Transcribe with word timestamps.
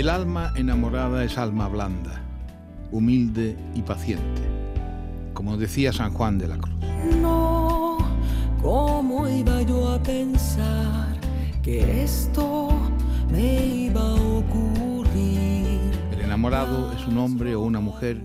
El 0.00 0.08
alma 0.08 0.50
enamorada 0.56 1.22
es 1.24 1.36
alma 1.36 1.68
blanda, 1.68 2.22
humilde 2.90 3.54
y 3.74 3.82
paciente, 3.82 4.40
como 5.34 5.58
decía 5.58 5.92
San 5.92 6.14
Juan 6.14 6.38
de 6.38 6.48
la 6.48 6.56
Cruz. 6.56 6.74
No, 7.20 7.98
¿cómo 8.62 9.28
iba 9.28 9.60
yo 9.60 9.92
a 9.92 10.02
pensar 10.02 11.20
que 11.62 12.02
esto 12.02 12.70
me 13.30 13.66
iba 13.66 14.00
a 14.00 14.14
ocurrir? 14.14 15.92
El 16.12 16.20
enamorado 16.22 16.94
es 16.94 17.06
un 17.06 17.18
hombre 17.18 17.54
o 17.54 17.60
una 17.60 17.80
mujer 17.80 18.24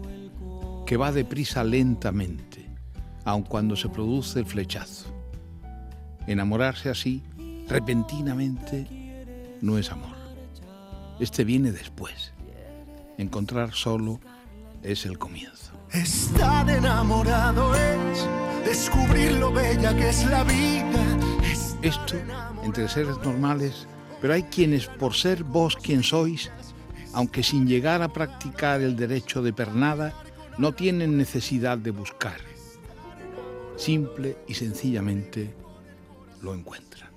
que 0.85 0.95
va 0.95 1.11
deprisa 1.11 1.65
lentamente, 1.65 2.69
aun 3.25 3.43
cuando 3.43 3.75
se 3.75 3.89
produce 3.89 4.39
el 4.39 4.45
flechazo. 4.45 5.13
Enamorarse 6.25 6.89
así, 6.89 7.21
repentinamente, 7.67 8.87
no 9.61 9.77
es 9.77 9.91
amor. 9.91 10.14
Este 11.19 11.43
viene 11.43 11.71
después. 11.71 12.33
Encontrar 13.17 13.73
solo 13.73 14.19
es 14.83 15.05
el 15.05 15.17
comienzo. 15.17 15.71
Estar 15.91 16.69
enamorado 16.69 17.73
es 17.73 18.27
descubrir 18.65 19.33
lo 19.33 19.51
bella 19.51 19.95
que 19.95 20.09
es 20.09 20.25
la 20.25 20.43
vida. 20.43 21.17
Esto 21.81 22.15
entre 22.63 22.89
seres 22.89 23.17
normales, 23.23 23.87
pero 24.19 24.33
hay 24.33 24.43
quienes 24.43 24.87
por 24.87 25.13
ser 25.13 25.43
vos 25.43 25.77
quien 25.77 26.03
sois, 26.03 26.51
aunque 27.13 27.43
sin 27.43 27.67
llegar 27.67 28.01
a 28.01 28.09
practicar 28.09 28.81
el 28.81 28.95
derecho 28.95 29.41
de 29.41 29.53
pernada, 29.53 30.13
no 30.57 30.73
tienen 30.73 31.17
necesidad 31.17 31.77
de 31.77 31.91
buscar. 31.91 32.37
Simple 33.77 34.37
y 34.47 34.55
sencillamente 34.55 35.53
lo 36.41 36.53
encuentran. 36.53 37.11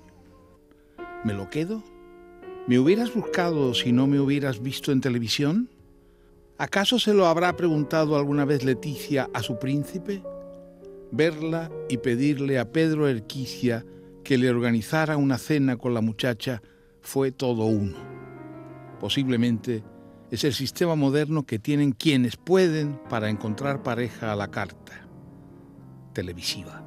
¿Me 1.23 1.33
lo 1.33 1.49
quedo? 1.49 1.83
¿Me 2.67 2.77
hubieras 2.77 3.13
buscado 3.13 3.73
si 3.73 3.91
no 3.91 4.05
me 4.05 4.19
hubieras 4.19 4.61
visto 4.61 4.91
en 4.91 5.01
televisión? 5.01 5.69
¿Acaso 6.57 6.99
se 6.99 7.13
lo 7.13 7.25
habrá 7.25 7.55
preguntado 7.55 8.15
alguna 8.15 8.45
vez 8.45 8.63
Leticia 8.63 9.29
a 9.33 9.41
su 9.41 9.57
príncipe? 9.57 10.21
Verla 11.11 11.71
y 11.89 11.97
pedirle 11.97 12.59
a 12.59 12.71
Pedro 12.71 13.07
Erquicia 13.07 13.85
que 14.23 14.37
le 14.37 14.49
organizara 14.49 15.17
una 15.17 15.37
cena 15.37 15.77
con 15.77 15.93
la 15.93 16.01
muchacha 16.01 16.61
fue 17.01 17.31
todo 17.31 17.65
uno. 17.65 17.97
Posiblemente 18.99 19.83
es 20.29 20.43
el 20.43 20.53
sistema 20.53 20.95
moderno 20.95 21.43
que 21.43 21.57
tienen 21.57 21.93
quienes 21.93 22.35
pueden 22.35 22.99
para 23.09 23.29
encontrar 23.29 23.81
pareja 23.81 24.31
a 24.31 24.35
la 24.35 24.51
carta, 24.51 25.07
televisiva. 26.13 26.83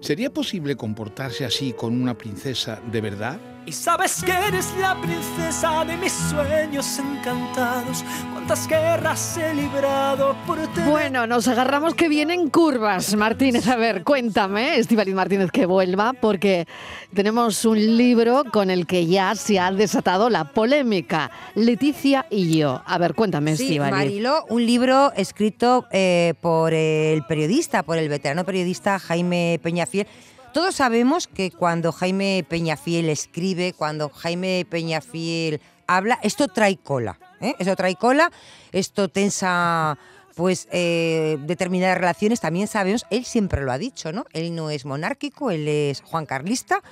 ¿Sería 0.00 0.30
posible 0.30 0.76
comportarse 0.76 1.46
así 1.46 1.72
con 1.72 1.98
una 1.98 2.18
princesa 2.18 2.82
de 2.92 3.00
verdad? 3.00 3.53
Y 3.66 3.72
sabes 3.72 4.22
que 4.22 4.30
eres 4.30 4.74
la 4.78 4.94
princesa 5.00 5.86
de 5.86 5.96
mis 5.96 6.12
sueños 6.12 6.98
encantados. 6.98 8.04
Cuántas 8.32 8.68
guerras 8.68 9.38
he 9.38 9.54
librado 9.54 10.36
por 10.46 10.58
ti. 10.74 10.82
Bueno, 10.86 11.26
nos 11.26 11.48
agarramos 11.48 11.94
que 11.94 12.10
vienen 12.10 12.50
curvas, 12.50 13.14
Martínez. 13.16 13.66
A 13.68 13.76
ver, 13.76 14.04
cuéntame, 14.04 14.76
Estivaliz 14.78 15.14
Martínez, 15.14 15.50
que 15.50 15.64
vuelva, 15.64 16.12
porque 16.12 16.66
tenemos 17.14 17.64
un 17.64 17.96
libro 17.96 18.44
con 18.52 18.68
el 18.68 18.86
que 18.86 19.06
ya 19.06 19.34
se 19.34 19.58
ha 19.58 19.72
desatado 19.72 20.28
la 20.28 20.44
polémica. 20.44 21.30
Leticia 21.54 22.26
y 22.28 22.58
yo. 22.58 22.82
A 22.84 22.98
ver, 22.98 23.14
cuéntame, 23.14 23.56
Sí, 23.56 23.62
Estíbaliz. 23.64 23.94
Marilo, 23.94 24.44
un 24.50 24.66
libro 24.66 25.10
escrito 25.16 25.86
eh, 25.90 26.34
por 26.42 26.74
el 26.74 27.24
periodista, 27.24 27.82
por 27.82 27.96
el 27.96 28.10
veterano 28.10 28.44
periodista 28.44 28.98
Jaime 28.98 29.58
Peñafiel. 29.62 30.06
Todos 30.54 30.76
sabemos 30.76 31.26
que 31.26 31.50
cuando 31.50 31.90
Jaime 31.90 32.46
Peñafiel 32.48 33.08
escribe, 33.08 33.72
cuando 33.72 34.08
Jaime 34.08 34.64
Peñafiel 34.70 35.60
habla, 35.88 36.20
esto 36.22 36.46
trae 36.46 36.76
cola. 36.76 37.18
¿eh? 37.40 37.56
Esto 37.58 37.74
trae 37.74 37.96
cola, 37.96 38.30
esto 38.70 39.08
tensa 39.08 39.98
pues 40.36 40.68
eh, 40.70 41.38
determinadas 41.40 41.98
relaciones. 41.98 42.40
También 42.40 42.68
sabemos, 42.68 43.04
él 43.10 43.24
siempre 43.24 43.62
lo 43.62 43.72
ha 43.72 43.78
dicho, 43.78 44.12
¿no? 44.12 44.26
Él 44.32 44.54
no 44.54 44.70
es 44.70 44.84
monárquico, 44.84 45.50
él 45.50 45.66
es 45.66 46.02
Juan 46.02 46.24
Carlista 46.24 46.84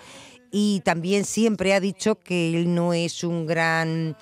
y 0.50 0.80
también 0.80 1.24
siempre 1.24 1.72
ha 1.72 1.78
dicho 1.78 2.16
que 2.16 2.48
él 2.56 2.74
no 2.74 2.92
es 2.94 3.22
un 3.22 3.46
gran 3.46 4.16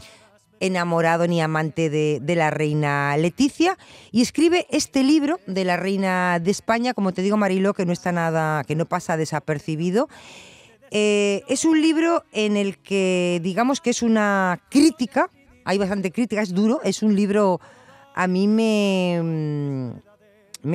enamorado 0.60 1.26
ni 1.26 1.40
amante 1.40 1.90
de, 1.90 2.20
de 2.22 2.36
la 2.36 2.50
reina 2.50 3.16
Leticia 3.16 3.76
y 4.12 4.22
escribe 4.22 4.66
este 4.70 5.02
libro 5.02 5.40
de 5.46 5.64
la 5.64 5.76
reina 5.76 6.38
de 6.38 6.50
España, 6.50 6.94
como 6.94 7.12
te 7.12 7.22
digo 7.22 7.36
Mariló, 7.36 7.74
que 7.74 7.86
no 7.86 7.92
está 7.92 8.12
nada, 8.12 8.62
que 8.64 8.76
no 8.76 8.86
pasa 8.86 9.16
desapercibido. 9.16 10.08
Eh, 10.90 11.44
es 11.48 11.64
un 11.64 11.80
libro 11.80 12.24
en 12.32 12.56
el 12.56 12.78
que 12.78 13.40
digamos 13.42 13.80
que 13.80 13.90
es 13.90 14.02
una 14.02 14.60
crítica, 14.70 15.30
hay 15.64 15.78
bastante 15.78 16.10
crítica, 16.10 16.42
es 16.42 16.52
duro, 16.52 16.80
es 16.82 17.02
un 17.02 17.14
libro 17.14 17.60
a 18.14 18.26
mí 18.26 18.48
me, 18.48 19.18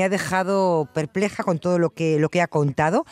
ha 0.04 0.10
dejado 0.10 0.88
perpleja 0.94 1.44
con 1.44 1.60
todo 1.60 1.80
lo 1.80 1.90
que, 1.90 2.18
lo 2.18 2.30
que 2.30 2.42
ha 2.42 2.48
contado. 2.48 3.06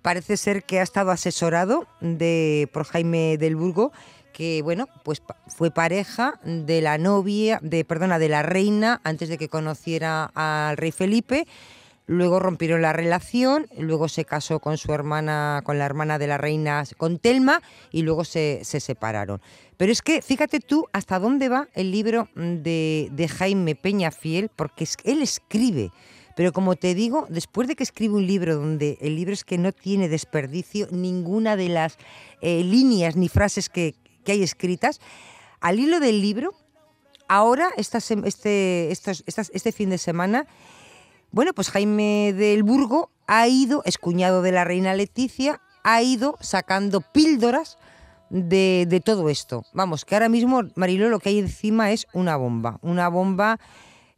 Parece 0.00 0.36
ser 0.36 0.64
que 0.64 0.80
ha 0.80 0.82
estado 0.82 1.10
asesorado 1.10 1.86
de, 2.00 2.70
por 2.72 2.84
Jaime 2.84 3.36
del 3.38 3.56
Burgo, 3.56 3.92
que 4.36 4.60
bueno, 4.60 4.86
pues 5.02 5.22
fue 5.48 5.70
pareja 5.70 6.38
de 6.44 6.82
la 6.82 6.98
novia, 6.98 7.58
de 7.62 7.86
perdona, 7.86 8.18
de 8.18 8.28
la 8.28 8.42
reina 8.42 9.00
antes 9.02 9.30
de 9.30 9.38
que 9.38 9.48
conociera 9.48 10.30
al 10.34 10.76
rey 10.76 10.92
Felipe. 10.92 11.46
Luego 12.06 12.38
rompieron 12.38 12.82
la 12.82 12.92
relación, 12.92 13.66
luego 13.78 14.08
se 14.08 14.26
casó 14.26 14.60
con 14.60 14.76
su 14.76 14.92
hermana, 14.92 15.62
con 15.64 15.78
la 15.78 15.86
hermana 15.86 16.18
de 16.18 16.26
la 16.26 16.36
reina, 16.38 16.84
con 16.98 17.18
Telma, 17.18 17.62
y 17.90 18.02
luego 18.02 18.24
se, 18.24 18.60
se 18.62 18.78
separaron. 18.78 19.40
Pero 19.78 19.90
es 19.90 20.02
que 20.02 20.20
fíjate 20.22 20.60
tú 20.60 20.86
hasta 20.92 21.18
dónde 21.18 21.48
va 21.48 21.66
el 21.74 21.90
libro 21.90 22.28
de, 22.36 23.08
de 23.10 23.28
Jaime 23.28 23.74
Peñafiel, 23.74 24.50
porque 24.54 24.84
es- 24.84 24.98
él 25.04 25.22
escribe. 25.22 25.90
Pero 26.36 26.52
como 26.52 26.76
te 26.76 26.94
digo, 26.94 27.26
después 27.30 27.66
de 27.66 27.74
que 27.74 27.82
escribe 27.82 28.14
un 28.14 28.26
libro 28.26 28.54
donde 28.56 28.98
el 29.00 29.16
libro 29.16 29.32
es 29.32 29.42
que 29.44 29.56
no 29.56 29.72
tiene 29.72 30.08
desperdicio 30.10 30.86
ninguna 30.92 31.56
de 31.56 31.70
las 31.70 31.96
eh, 32.42 32.62
líneas 32.62 33.16
ni 33.16 33.28
frases 33.30 33.68
que, 33.70 33.94
que 34.26 34.32
hay 34.32 34.42
escritas, 34.42 35.00
al 35.60 35.80
hilo 35.80 36.00
del 36.00 36.20
libro, 36.20 36.52
ahora, 37.28 37.70
esta 37.78 37.98
este, 37.98 38.90
este 38.90 39.72
fin 39.72 39.88
de 39.88 39.96
semana, 39.96 40.46
bueno, 41.30 41.54
pues 41.54 41.70
Jaime 41.70 42.34
del 42.34 42.62
Burgo 42.62 43.10
ha 43.26 43.48
ido, 43.48 43.82
es 43.86 43.96
cuñado 43.96 44.42
de 44.42 44.52
la 44.52 44.64
reina 44.64 44.94
Leticia, 44.94 45.62
ha 45.82 46.02
ido 46.02 46.36
sacando 46.40 47.00
píldoras 47.00 47.78
de, 48.28 49.02
todo 49.04 49.30
esto. 49.30 49.64
Vamos, 49.72 50.04
que 50.04 50.14
ahora 50.14 50.28
mismo, 50.28 50.62
Mariló, 50.74 51.08
lo 51.08 51.20
que 51.20 51.30
hay 51.30 51.38
encima 51.38 51.92
es 51.92 52.06
una 52.12 52.36
bomba. 52.36 52.78
Una 52.82 53.08
bomba 53.08 53.58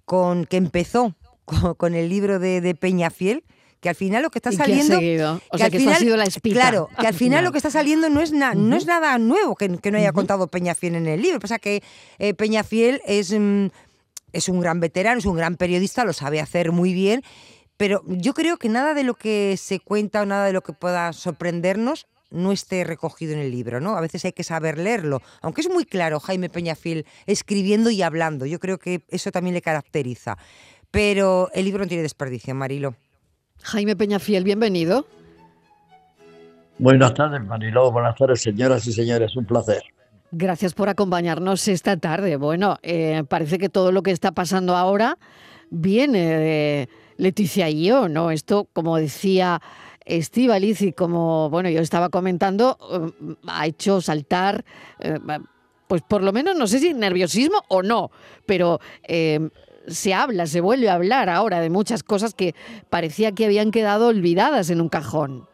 con, 0.05 0.47
que 0.47 0.57
empezó 0.57 1.15
con, 1.77 1.95
el 1.95 2.09
libro 2.09 2.39
de 2.39 2.75
Peñafiel, 2.75 3.45
que 3.81 3.89
al 3.89 3.95
final 3.95 4.23
lo 4.23 4.31
que 4.31 4.39
está 4.39 4.51
¿Y 4.53 4.57
qué 4.57 4.63
ha 4.63 4.67
saliendo... 4.67 4.95
seguido? 4.97 5.35
O 5.49 5.53
que 5.53 5.59
sea, 5.59 5.67
al 5.67 5.71
que 5.73 5.77
esto 5.79 5.91
ha 5.91 5.95
final- 5.95 6.03
sido 6.07 6.17
la 6.17 6.25
espita, 6.25 6.55
Claro, 6.61 6.89
que 6.89 6.95
al 6.97 7.07
al 7.07 7.15
final 7.15 7.39
final. 7.39 7.45
lo 7.45 7.53
que 7.53 7.59
está 7.59 7.71
saliendo 7.71 8.09
no 8.11 8.21
es, 8.21 8.33
na- 8.33 8.55
no 8.55 8.77
es 8.77 8.87
nada 8.87 9.17
nuevo 9.19 9.55
que, 9.55 9.69
que 9.79 9.91
no 9.91 9.99
haya 9.99 10.13
contado 10.13 10.49
Peñafiel 10.49 10.97
en 10.97 11.07
el 11.07 11.23
libro. 11.23 11.39
Pasa 11.41 11.59
que 11.59 11.83
eh, 12.19 12.35
Peñafiel 12.35 13.01
es, 13.07 13.33
mm, 13.33 13.67
es 14.33 14.49
un 14.49 14.61
gran 14.61 14.81
veterano, 14.81 15.19
es 15.19 15.27
un 15.27 15.37
gran 15.37 15.57
periodista, 15.57 16.05
lo 16.05 16.13
sabe 16.13 16.41
hacer 16.41 16.73
muy 16.73 16.93
bien, 16.93 17.23
pero 17.77 18.03
yo 18.07 18.35
creo 18.35 18.57
que 18.57 18.69
nada 18.69 18.95
de 18.95 19.05
lo 19.05 19.15
que 19.15 19.57
se 19.57 19.79
cuenta 19.79 20.23
o 20.23 20.27
nada 20.27 20.47
de 20.47 20.53
lo 20.53 20.63
que 20.63 20.73
pueda 20.73 21.13
sorprendernos 21.13 22.07
no 22.31 22.53
esté 22.53 22.85
recogido 22.85 23.33
en 23.33 23.39
el 23.39 23.51
libro, 23.53 23.81
¿no? 23.81 23.97
A 23.97 24.01
veces 24.03 24.23
hay 24.25 24.33
que 24.33 24.45
saber 24.45 24.77
leerlo, 24.77 25.23
aunque 25.41 25.61
es 25.63 25.71
muy 25.71 25.85
claro 25.87 26.21
Jaime 26.21 26.51
Peñafiel 26.51 27.07
escribiendo 27.27 27.89
y 27.91 28.03
hablando, 28.03 28.45
yo 28.45 28.59
creo 28.59 28.79
que 28.79 29.01
eso 29.09 29.31
también 29.31 29.55
le 29.55 29.63
caracteriza. 29.63 30.37
Pero 30.91 31.51
el 31.55 31.65
libro 31.65 31.85
no 31.85 31.89
tiene 31.89 32.03
desperdicio, 32.03 32.55
Marilo. 32.55 32.97
Jaime 33.63 33.97
Peñafiel, 33.97 34.45
bienvenido. 34.45 35.07
Buenas 36.79 37.15
tardes, 37.15 37.45
Mariló. 37.45 37.91
Buenas 37.91 38.17
tardes, 38.17 38.41
señoras 38.41 38.87
y 38.87 38.93
señores. 38.93 39.35
Un 39.37 39.45
placer. 39.45 39.83
Gracias 40.31 40.75
por 40.75 40.89
acompañarnos 40.89 41.67
esta 41.69 41.97
tarde. 41.97 42.37
Bueno, 42.37 42.79
eh, 42.83 43.25
parece 43.29 43.59
que 43.59 43.69
todo 43.69 43.93
lo 43.93 44.03
que 44.03 44.11
está 44.11 44.33
pasando 44.33 44.77
ahora 44.77 45.19
viene 45.71 46.19
de 46.39 46.89
Leticia 47.17 47.69
y 47.69 47.87
yo, 47.87 48.09
¿no? 48.09 48.31
Esto, 48.31 48.69
como 48.73 48.97
decía 48.97 49.61
Estíbaliz 50.05 50.83
y 50.83 50.93
como, 50.93 51.51
bueno, 51.51 51.69
yo 51.69 51.81
estaba 51.81 52.11
comentando, 52.11 52.79
eh, 52.93 53.35
ha 53.47 53.67
hecho 53.67 54.01
saltar, 54.01 54.65
eh, 55.01 55.19
pues 55.89 56.03
por 56.03 56.23
lo 56.23 56.33
menos, 56.33 56.57
no 56.57 56.67
sé 56.67 56.79
si 56.79 56.95
nerviosismo 56.95 57.63
o 57.69 57.83
no, 57.83 58.11
pero 58.47 58.79
se 59.89 60.15
habla, 60.15 60.47
se 60.47 60.61
vuelve 60.61 60.89
a 60.89 60.95
hablar 60.95 61.29
ahora 61.29 61.61
de 61.61 61.71
muchas 61.71 62.03
cosas 62.03 62.35
que 62.35 62.55
parecía 62.91 63.33
que 63.33 63.47
habían 63.47 63.71
quedado 63.71 64.09
olvidadas 64.09 64.71
en 64.71 64.81
un 64.81 64.89
cajón. 64.89 65.49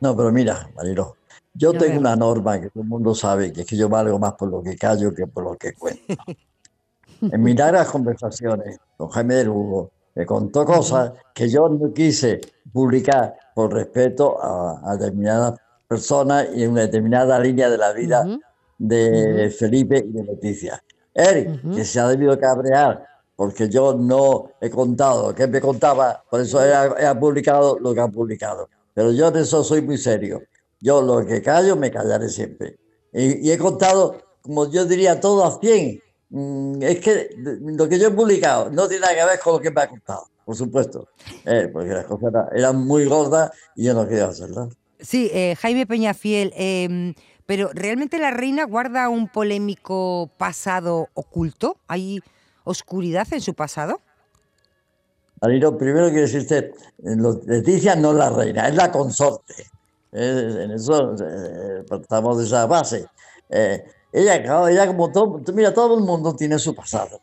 No, 0.00 0.16
pero 0.16 0.32
mira, 0.32 0.70
Mariló, 0.74 1.16
yo 1.54 1.72
tengo 1.72 1.98
una 1.98 2.16
norma 2.16 2.60
que 2.60 2.70
todo 2.70 2.82
el 2.82 2.88
mundo 2.88 3.14
sabe, 3.14 3.52
que 3.52 3.62
es 3.62 3.66
que 3.66 3.76
yo 3.76 3.88
valgo 3.88 4.18
más 4.18 4.34
por 4.34 4.48
lo 4.48 4.62
que 4.62 4.76
callo 4.76 5.14
que 5.14 5.26
por 5.26 5.44
lo 5.44 5.56
que 5.56 5.74
cuento. 5.74 6.14
En 7.22 7.42
mis 7.42 7.54
largas 7.54 7.90
conversaciones 7.90 8.78
con 8.96 9.10
Jaime 9.10 9.34
del 9.34 9.50
Hugo, 9.50 9.90
me 10.14 10.24
contó 10.24 10.64
cosas 10.64 11.12
que 11.34 11.50
yo 11.50 11.68
no 11.68 11.92
quise 11.92 12.40
publicar 12.72 13.36
por 13.54 13.74
respeto 13.74 14.42
a, 14.42 14.80
a 14.90 14.96
determinadas 14.96 15.60
personas 15.86 16.48
y 16.54 16.62
en 16.62 16.70
una 16.70 16.80
determinada 16.82 17.38
línea 17.38 17.68
de 17.68 17.76
la 17.76 17.92
vida 17.92 18.24
de 18.78 19.50
Felipe 19.50 19.98
y 19.98 20.12
de 20.12 20.24
Leticia. 20.24 20.82
Eric, 21.14 21.74
que 21.74 21.84
se 21.84 22.00
ha 22.00 22.08
debido 22.08 22.38
cabrear 22.38 23.10
porque 23.40 23.70
yo 23.70 23.94
no 23.94 24.50
he 24.60 24.68
contado 24.68 25.28
lo 25.28 25.34
que 25.34 25.46
me 25.46 25.62
contaba, 25.62 26.22
por 26.30 26.42
eso 26.42 26.60
he, 26.62 27.14
publicado 27.14 27.78
lo 27.78 27.94
que 27.94 28.00
ha 28.00 28.08
publicado. 28.08 28.68
Pero 28.92 29.12
yo 29.12 29.30
de 29.30 29.40
eso 29.40 29.64
soy 29.64 29.80
muy 29.80 29.96
serio. 29.96 30.42
Yo 30.78 31.00
lo 31.00 31.24
que 31.24 31.40
callo, 31.40 31.74
me 31.74 31.90
callaré 31.90 32.28
siempre. 32.28 32.76
Y, 33.14 33.50
he 33.50 33.56
contado, 33.56 34.18
como 34.42 34.70
yo 34.70 34.84
diría, 34.84 35.20
todo 35.20 35.42
a 35.46 35.58
100. 35.58 36.02
Mm, 36.28 36.82
es 36.82 37.00
que 37.00 37.30
lo 37.38 37.88
que 37.88 37.98
yo 37.98 38.08
he 38.08 38.10
publicado 38.10 38.70
no 38.70 38.86
tiene 38.86 39.06
nada 39.06 39.14
que 39.14 39.24
ver 39.24 39.40
con 39.40 39.54
lo 39.54 39.60
que 39.60 39.70
me 39.70 39.80
ha 39.80 39.88
contado, 39.88 40.26
por 40.44 40.54
supuesto. 40.54 41.08
Eh, 41.46 41.70
porque 41.72 41.94
las 41.94 42.04
cosas 42.04 42.30
eran, 42.54 42.84
muy 42.84 43.06
gordas 43.06 43.52
y 43.74 43.84
yo 43.84 43.94
no 43.94 44.06
quería 44.06 44.26
hacerlas. 44.26 44.68
Sí, 44.98 45.30
eh, 45.32 45.56
Jaime 45.58 45.86
Peñafiel, 45.86 46.52
eh, 46.54 47.14
pero 47.50 47.68
¿realmente 47.74 48.20
la 48.20 48.30
reina 48.30 48.62
guarda 48.62 49.08
un 49.08 49.26
polémico 49.26 50.30
pasado 50.38 51.08
oculto? 51.14 51.78
¿Hay 51.88 52.20
oscuridad 52.62 53.26
en 53.32 53.40
su 53.40 53.54
pasado? 53.54 54.00
Aliro, 55.40 55.76
primero 55.76 56.10
quiero 56.10 56.28
decirte, 56.28 56.72
Leticia 57.46 57.96
no 57.96 58.12
es 58.12 58.18
la 58.18 58.30
reina, 58.30 58.68
es 58.68 58.76
la 58.76 58.92
consorte. 58.92 59.66
en 60.12 60.70
eso 60.70 61.16
eh, 61.16 61.84
partamos 61.88 62.38
de 62.38 62.44
esa 62.44 62.66
base. 62.66 63.08
Eh, 63.48 63.84
ella, 64.12 64.68
ella 64.70 64.86
como 64.86 65.10
todo, 65.10 65.40
mira, 65.52 65.74
todo 65.74 65.98
el 65.98 66.04
mundo 66.04 66.36
tiene 66.36 66.56
su 66.56 66.72
pasado. 66.72 67.20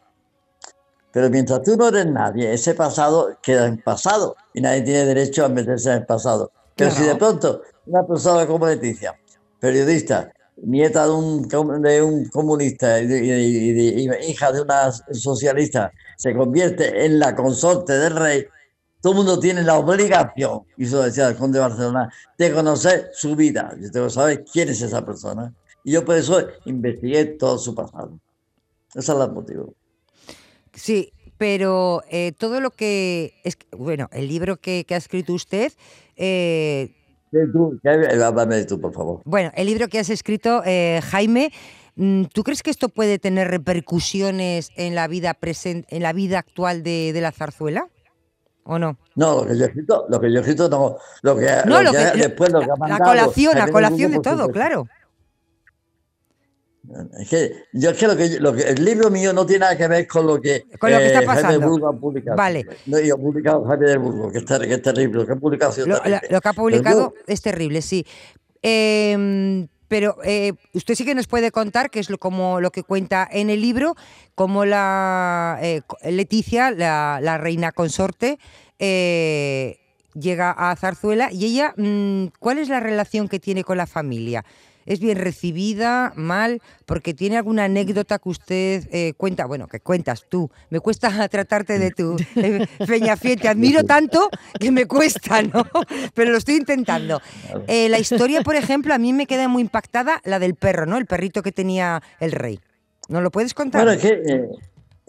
Pero 1.13 1.29
mientras 1.29 1.63
tú 1.63 1.77
no 1.77 1.87
eres 1.87 2.05
nadie, 2.05 2.51
ese 2.51 2.73
pasado 2.73 3.29
queda 3.41 3.65
en 3.65 3.81
pasado 3.81 4.35
y 4.53 4.59
nadie 4.59 4.81
tiene 4.81 5.05
derecho 5.05 5.45
a 5.45 5.47
meterse 5.47 5.89
en 5.89 5.99
el 5.99 6.05
pasado. 6.05 6.51
Pero 6.75 6.91
si 6.91 7.03
de 7.03 7.15
pronto 7.15 7.61
una 7.85 8.05
persona 8.05 8.45
como 8.45 8.67
Leticia, 8.67 9.17
periodista, 9.59 10.31
nieta 10.57 11.05
de 11.05 11.11
un, 11.11 11.47
de 11.47 12.01
un 12.01 12.25
comunista 12.29 12.99
y, 13.01 14.09
hija 14.27 14.51
de 14.51 14.61
una 14.61 14.91
socialista, 14.91 15.91
se 16.17 16.33
convierte 16.33 17.05
en 17.05 17.19
la 17.19 17.35
consorte 17.35 17.93
del 17.93 18.15
rey, 18.15 18.45
todo 19.01 19.13
el 19.13 19.17
mundo 19.17 19.39
tiene 19.39 19.63
la 19.63 19.77
obligación, 19.77 20.61
y 20.75 20.85
eso 20.85 21.03
decía 21.03 21.29
el 21.29 21.35
conde 21.35 21.59
de 21.59 21.67
Barcelona, 21.67 22.11
de 22.37 22.51
conocer 22.51 23.09
su 23.13 23.35
vida. 23.35 23.75
Yo 23.79 23.91
tengo 23.91 24.07
que 24.07 24.13
saber 24.13 24.45
quién 24.51 24.69
es 24.69 24.81
esa 24.81 25.05
persona. 25.05 25.53
Y 25.83 25.91
yo 25.91 26.03
por 26.03 26.15
eso 26.15 26.45
investigué 26.65 27.25
todo 27.25 27.57
su 27.57 27.73
pasado. 27.75 28.19
Ese 28.93 29.11
es 29.11 29.19
el 29.19 29.31
motivo. 29.31 29.73
Sí, 30.73 31.13
pero 31.37 32.03
eh, 32.09 32.33
todo 32.37 32.59
lo 32.59 32.71
que 32.71 33.35
es 33.43 33.57
bueno, 33.71 34.09
el 34.11 34.27
libro 34.27 34.57
que, 34.57 34.85
ha 34.89 34.95
escrito 34.95 35.33
usted. 35.33 35.71
Eh, 36.15 36.91
tú, 38.67 38.81
por 38.81 38.93
favor. 38.93 39.21
Bueno, 39.25 39.51
el 39.55 39.67
libro 39.67 39.87
que 39.87 39.99
has 39.99 40.09
escrito, 40.09 40.61
eh, 40.65 41.01
Jaime, 41.03 41.51
mm, 41.95 42.25
¿tú 42.33 42.43
crees 42.43 42.63
que 42.63 42.69
esto 42.69 42.89
puede 42.89 43.19
tener 43.19 43.49
repercusiones 43.49 44.71
en 44.75 44.95
la 44.95 45.07
vida 45.07 45.33
presente, 45.33 45.95
en 45.95 46.03
la 46.03 46.13
vida 46.13 46.39
actual 46.39 46.83
de, 46.83 47.17
la 47.19 47.31
zarzuela? 47.31 47.87
¿O 48.63 48.77
no? 48.77 48.97
No, 49.15 49.43
lo 49.43 49.47
que 49.47 49.57
yo 49.57 49.63
he 49.63 49.67
escrito, 49.67 50.05
lo 50.09 50.19
que 50.19 50.31
yo 50.31 50.37
he 50.37 50.41
escrito 50.41 50.69
no. 50.69 50.97
Lo 51.21 51.37
que, 51.37 51.47
no, 51.65 51.81
lo 51.81 51.91
que, 51.91 51.97
después 51.97 52.51
lo 52.51 52.59
que 52.59 52.65
ha 52.65 52.75
mandado, 52.75 52.99
La 52.99 53.05
colación, 53.05 53.57
la 53.57 53.67
colación 53.69 54.11
de 54.11 54.19
todo, 54.19 54.49
claro. 54.49 54.87
Es 57.19 57.29
que 57.29 57.51
yo 57.73 57.89
es 57.89 57.97
que, 57.97 58.39
lo 58.39 58.53
que, 58.53 58.63
el 58.63 58.83
libro 58.83 59.09
mío 59.09 59.33
no 59.33 59.45
tiene 59.45 59.61
nada 59.61 59.77
que 59.77 59.87
ver 59.87 60.07
con 60.07 60.25
lo 60.25 60.39
que, 60.39 60.65
con 60.79 60.91
lo 60.91 60.97
que 60.97 61.07
está 61.07 61.21
pasando. 61.21 61.49
Jaime 61.49 61.65
Burgo 61.65 61.89
ha 61.89 61.93
publicado. 61.93 62.37
Vale. 62.37 62.65
No, 62.85 62.99
yo 62.99 63.15
he 63.15 63.17
publicado 63.17 63.65
Jaime 63.65 63.87
del 63.87 63.99
Burgo, 63.99 64.31
que 64.31 64.37
es, 64.37 64.45
terrible. 64.81 65.19
Lo 65.19 65.25
que 65.25 65.33
ha 65.33 65.35
publicado, 65.35 65.85
lo, 65.85 65.97
lo, 65.97 66.41
que 66.41 66.47
ha 66.47 66.53
publicado 66.53 67.13
es 67.27 67.41
terrible, 67.41 67.81
sí. 67.81 68.05
Eh, 68.61 69.67
pero 69.87 70.17
eh, 70.23 70.53
usted 70.73 70.95
sí 70.95 71.05
que 71.05 71.15
nos 71.15 71.27
puede 71.27 71.51
contar, 71.51 71.89
que 71.89 71.99
es 71.99 72.09
lo, 72.09 72.17
como 72.17 72.61
lo 72.61 72.71
que 72.71 72.83
cuenta 72.83 73.27
en 73.31 73.49
el 73.49 73.61
libro, 73.61 73.95
cómo 74.35 74.65
la 74.65 75.59
eh, 75.61 75.81
Leticia, 76.03 76.71
la, 76.71 77.19
la, 77.21 77.37
reina 77.37 77.71
consorte, 77.71 78.37
eh, 78.79 79.79
llega 80.13 80.51
a 80.51 80.75
Zarzuela 80.75 81.31
y 81.31 81.45
ella, 81.45 81.73
mm, 81.77 82.27
¿cuál 82.39 82.57
es 82.57 82.69
la 82.69 82.79
relación 82.79 83.29
que 83.29 83.39
tiene 83.39 83.63
con 83.63 83.77
la 83.77 83.87
familia? 83.87 84.43
Es 84.87 84.99
bien 84.99 85.17
recibida, 85.17 86.13
mal, 86.15 86.61
porque 86.85 87.13
tiene 87.13 87.37
alguna 87.37 87.65
anécdota 87.65 88.17
que 88.17 88.29
usted 88.29 88.87
eh, 88.91 89.13
cuenta, 89.17 89.45
bueno, 89.45 89.67
que 89.67 89.79
cuentas 89.79 90.25
tú. 90.27 90.49
Me 90.69 90.79
cuesta 90.79 91.27
tratarte 91.29 91.77
de 91.77 91.91
tu 91.91 92.15
eh, 92.35 92.65
Peñafiel, 92.87 93.39
te 93.39 93.49
admiro 93.49 93.83
tanto 93.83 94.29
que 94.59 94.71
me 94.71 94.87
cuesta, 94.87 95.43
¿no? 95.43 95.67
Pero 96.15 96.31
lo 96.31 96.37
estoy 96.37 96.55
intentando. 96.55 97.21
Eh, 97.67 97.89
la 97.89 97.99
historia, 97.99 98.41
por 98.41 98.55
ejemplo, 98.55 98.93
a 98.93 98.97
mí 98.97 99.13
me 99.13 99.27
queda 99.27 99.47
muy 99.47 99.61
impactada 99.61 100.21
la 100.23 100.39
del 100.39 100.55
perro, 100.55 100.85
¿no? 100.85 100.97
El 100.97 101.05
perrito 101.05 101.43
que 101.43 101.51
tenía 101.51 102.01
el 102.19 102.31
rey. 102.31 102.59
¿No 103.09 103.21
lo 103.21 103.29
puedes 103.29 103.53
contar? 103.53 103.85
Bueno, 103.85 103.99
es 103.99 104.01
que, 104.01 104.49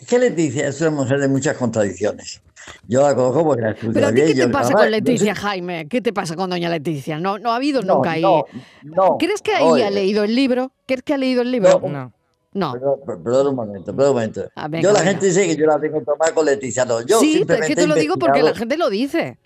¿qué 0.07 0.19
Leticia 0.19 0.69
es 0.69 0.81
una 0.81 0.91
mujer 0.91 1.21
de 1.21 1.29
muchas 1.29 1.57
contradicciones. 1.57 2.43
Yo 2.87 3.03
la 3.03 3.15
conozco 3.15 3.45
porque 3.45 3.63
la 3.63 3.75
Pero 3.75 4.07
a 4.07 4.13
ti, 4.13 4.21
¿qué 4.27 4.35
te 4.35 4.49
pasa 4.49 4.73
con 4.75 4.91
Leticia, 4.91 5.35
Jaime? 5.35 5.89
¿Qué 5.89 6.01
te 6.01 6.13
pasa 6.13 6.37
con 6.37 6.51
doña 6.51 6.69
Leticia? 6.69 7.19
No, 7.19 7.39
no 7.39 7.53
ha 7.53 7.57
habido 7.57 7.83
nunca 7.83 8.13
ahí. 8.13 8.23
No, 8.23 9.17
¿Crees 9.19 9.43
que 9.43 9.55
ahí 9.55 9.83
ha 9.83 9.91
leído 9.91 10.25
el 10.25 10.35
libro? 10.35 10.73
¿Crees 10.87 11.03
que 11.03 11.15
ha 11.15 11.19
leído 11.19 11.43
el 11.43 11.51
libro? 11.51 11.81
No. 11.89 12.13
No. 12.53 12.73
Perdón, 13.07 13.49
un 13.49 13.55
momento, 13.55 13.95
perdón 13.95 14.11
un 14.11 14.17
momento. 14.17 14.49
Ah, 14.57 14.69
yo 14.71 14.93
la 14.93 15.01
gente 15.01 15.27
dice 15.27 15.47
que 15.47 15.57
yo 15.57 15.67
la 15.67 15.79
tengo 15.79 16.01
tomada 16.03 16.35
con 16.35 16.45
Leticia. 16.47 16.85
No, 16.85 17.01
yo 17.03 17.21
sí, 17.21 17.45
pero 17.47 17.63
es 17.63 17.69
que 17.69 17.77
te 17.77 17.87
lo 17.87 17.95
digo 17.95 18.17
porque 18.17 18.43
la 18.43 18.55
gente 18.55 18.77
lo 18.77 18.91
dice. 18.91 19.39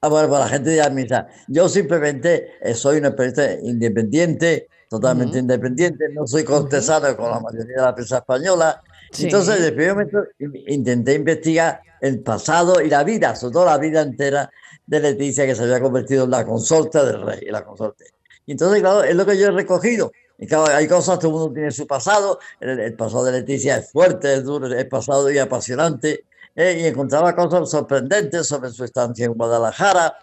Ah, 0.00 0.08
bueno, 0.08 0.28
pues 0.28 0.40
la 0.40 0.48
gente 0.48 0.70
de 0.70 0.90
misa. 0.90 1.28
Yo 1.48 1.66
simplemente 1.66 2.58
eh, 2.60 2.74
soy 2.74 2.98
una 2.98 3.16
periodista 3.16 3.54
independiente, 3.54 4.68
totalmente 4.90 5.38
independiente. 5.38 6.04
No 6.12 6.26
soy 6.26 6.44
cortesano 6.44 7.16
con 7.16 7.30
la 7.30 7.40
mayoría 7.40 7.76
de 7.76 7.82
la 7.82 7.94
prensa 7.94 8.18
española. 8.18 8.82
Entonces, 9.18 9.54
desde 9.54 9.68
el 9.68 9.74
primer 9.74 9.94
momento 9.94 10.24
intenté 10.66 11.14
investigar 11.14 11.80
el 12.00 12.20
pasado 12.20 12.80
y 12.80 12.88
la 12.90 13.04
vida, 13.04 13.34
sobre 13.36 13.52
todo 13.52 13.64
la 13.66 13.78
vida 13.78 14.02
entera 14.02 14.50
de 14.86 15.00
Leticia, 15.00 15.46
que 15.46 15.54
se 15.54 15.62
había 15.62 15.80
convertido 15.80 16.24
en 16.24 16.30
la 16.30 16.44
consorte 16.44 17.04
del 17.04 17.22
rey, 17.22 17.46
la 17.50 17.64
consorte. 17.64 18.04
Y 18.46 18.52
entonces, 18.52 18.80
claro, 18.80 19.02
es 19.02 19.14
lo 19.14 19.24
que 19.24 19.38
yo 19.38 19.48
he 19.48 19.50
recogido. 19.50 20.12
Y 20.38 20.46
claro, 20.46 20.66
hay 20.66 20.86
cosas, 20.88 21.18
todo 21.18 21.28
el 21.28 21.38
mundo 21.38 21.54
tiene 21.54 21.70
su 21.70 21.86
pasado. 21.86 22.38
El, 22.60 22.94
pasado 22.94 23.24
de 23.24 23.32
Leticia 23.32 23.76
es 23.76 23.90
fuerte, 23.90 24.34
es 24.34 24.44
duro, 24.44 24.66
es 24.66 24.84
pasado 24.86 25.30
y 25.30 25.38
apasionante. 25.38 26.24
Eh, 26.56 26.80
y 26.82 26.86
encontraba 26.86 27.34
cosas 27.34 27.70
sorprendentes 27.70 28.46
sobre 28.46 28.70
su 28.70 28.84
estancia 28.84 29.26
en 29.26 29.34
Guadalajara, 29.34 30.14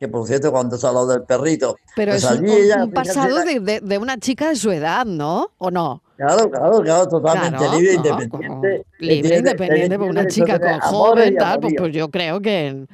que 0.00 0.08
por 0.08 0.26
cierto, 0.26 0.50
cuando 0.50 0.76
se 0.78 0.86
habló 0.86 1.06
del 1.06 1.22
perrito. 1.22 1.76
Pero 1.94 2.12
pues 2.12 2.24
es 2.24 2.30
un, 2.76 2.92
pasado 2.92 3.44
de, 3.44 3.80
de, 3.82 3.98
una 3.98 4.18
chica 4.18 4.48
de 4.48 4.56
su 4.56 4.70
edad, 4.70 5.04
¿no? 5.04 5.52
¿O 5.58 5.70
no? 5.70 6.02
Claro, 6.16 6.50
claro, 6.50 6.80
claro, 6.80 7.08
totalmente 7.08 7.68
libre, 7.76 7.94
independiente. 7.94 8.86
Libre, 8.98 9.38
independiente, 9.38 9.98
por 9.98 10.08
una 10.08 10.26
chica 10.26 10.58
con 10.58 10.80
joven, 10.80 11.36
tal, 11.36 11.60
pues, 11.60 11.74
pues, 11.76 11.92
yo 11.92 12.10
creo 12.10 12.40
que, 12.40 12.86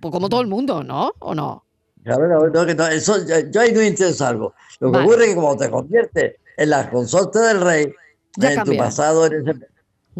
pues 0.00 0.12
como 0.12 0.28
todo 0.28 0.40
el 0.40 0.46
mundo, 0.46 0.84
¿no? 0.84 1.12
¿O 1.18 1.34
no? 1.34 1.64
Claro, 2.04 2.28
no, 2.28 2.64
no, 2.64 2.86
eso, 2.88 3.16
yo, 3.26 3.60
ahí 3.60 3.72
no 3.72 3.80
entiendo 3.80 4.26
algo. 4.26 4.54
Lo 4.80 4.92
que 4.92 4.98
ocurre 4.98 5.24
es 5.24 5.28
que 5.30 5.34
como 5.34 5.56
te 5.56 5.70
conviertes 5.70 6.36
en 6.56 6.70
la 6.70 6.88
consorte 6.90 7.38
del 7.38 7.60
rey, 7.60 7.94
en 8.40 8.64
tu 8.64 8.76
pasado 8.76 9.28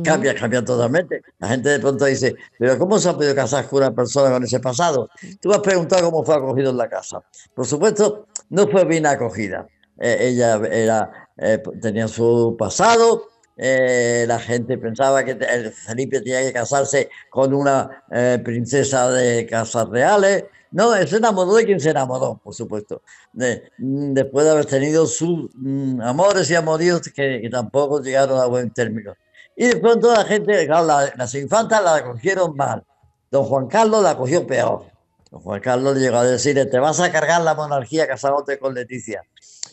cambia, 0.02 0.34
cambia 0.34 0.64
totalmente. 0.64 1.22
La 1.38 1.48
gente 1.48 1.68
de 1.70 1.78
pronto 1.80 2.04
dice, 2.04 2.34
pero 2.58 2.78
¿cómo 2.78 2.98
se 2.98 3.08
ha 3.08 3.14
podido 3.14 3.34
casar 3.34 3.68
con 3.68 3.78
una 3.78 3.92
persona 3.92 4.30
con 4.30 4.42
ese 4.44 4.60
pasado? 4.60 5.08
Tú 5.40 5.48
me 5.48 5.56
has 5.56 5.60
preguntado 5.60 6.10
cómo 6.10 6.24
fue 6.24 6.36
acogido 6.36 6.70
en 6.70 6.76
la 6.76 6.88
casa. 6.88 7.20
Por 7.54 7.66
supuesto, 7.66 8.26
no 8.50 8.68
fue 8.68 8.84
bien 8.84 9.06
acogida. 9.06 9.66
Eh, 9.98 10.16
ella 10.20 10.56
era 10.70 11.21
eh, 11.36 11.62
tenía 11.80 12.08
su 12.08 12.56
pasado, 12.58 13.28
eh, 13.56 14.24
la 14.26 14.38
gente 14.38 14.78
pensaba 14.78 15.24
que 15.24 15.36
Felipe 15.36 16.20
tenía 16.20 16.42
que 16.42 16.52
casarse 16.52 17.10
con 17.30 17.54
una 17.54 18.04
eh, 18.10 18.40
princesa 18.42 19.10
de 19.10 19.46
casas 19.46 19.88
reales. 19.88 20.44
No, 20.70 20.94
se 21.06 21.16
enamoró 21.16 21.54
de 21.54 21.66
quien 21.66 21.80
se 21.80 21.90
enamoró, 21.90 22.40
por 22.42 22.54
supuesto. 22.54 23.02
después 23.32 24.44
de 24.46 24.50
haber 24.50 24.64
tenido 24.64 25.06
sus 25.06 25.50
mm, 25.54 26.00
amores 26.00 26.50
y 26.50 26.54
amoríos 26.54 27.02
que, 27.14 27.46
tampoco 27.50 28.00
llegaron 28.00 28.40
a 28.40 28.46
buen 28.46 28.70
término. 28.72 29.14
Y 29.54 29.66
de 29.66 29.76
pronto 29.76 30.12
la 30.12 30.24
gente, 30.24 30.66
claro, 30.66 30.86
las 31.14 31.34
infantas 31.34 31.84
la 31.84 32.02
cogieron 32.04 32.56
mal. 32.56 32.82
Don 33.30 33.44
Juan 33.44 33.66
Carlos 33.66 34.02
la 34.02 34.16
cogió 34.16 34.46
peor. 34.46 34.86
Don 35.30 35.40
Juan 35.42 35.60
Carlos 35.60 35.98
llegó 35.98 36.16
a 36.18 36.24
decirle, 36.24 36.66
te 36.66 36.78
vas 36.78 37.00
a 37.00 37.12
cargar 37.12 37.42
la 37.42 37.54
monarquía 37.54 38.06
casándote 38.06 38.58
con 38.58 38.74
Leticia. 38.74 39.22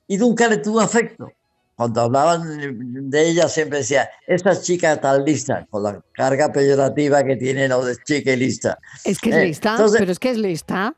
Y 0.08 0.18
nunca 0.18 0.48
le 0.48 0.58
tuvo 0.58 0.82
afecto 0.82 1.32
cuando 1.79 2.01
hablaban 2.01 3.09
de 3.09 3.29
ella 3.29 3.48
siempre 3.48 3.77
decía, 3.77 4.09
esta 4.27 4.59
chica 4.59 4.91
está 4.91 5.17
lista, 5.17 5.65
con 5.69 5.83
la 5.83 6.01
carga 6.12 6.51
peyorativa 6.51 7.24
que 7.24 7.38
tiene 7.38 7.69
lo 7.69 7.86
de 7.86 7.95
chica 8.03 8.33
y 8.33 8.36
lista. 8.36 8.77
Es 9.05 9.17
que 9.17 9.29
es 9.29 9.36
eh, 9.38 9.45
lista, 9.45 9.77
pero 9.98 10.12
es 10.12 10.19
que 10.19 10.31
es 10.31 10.38
lista. 10.38 10.93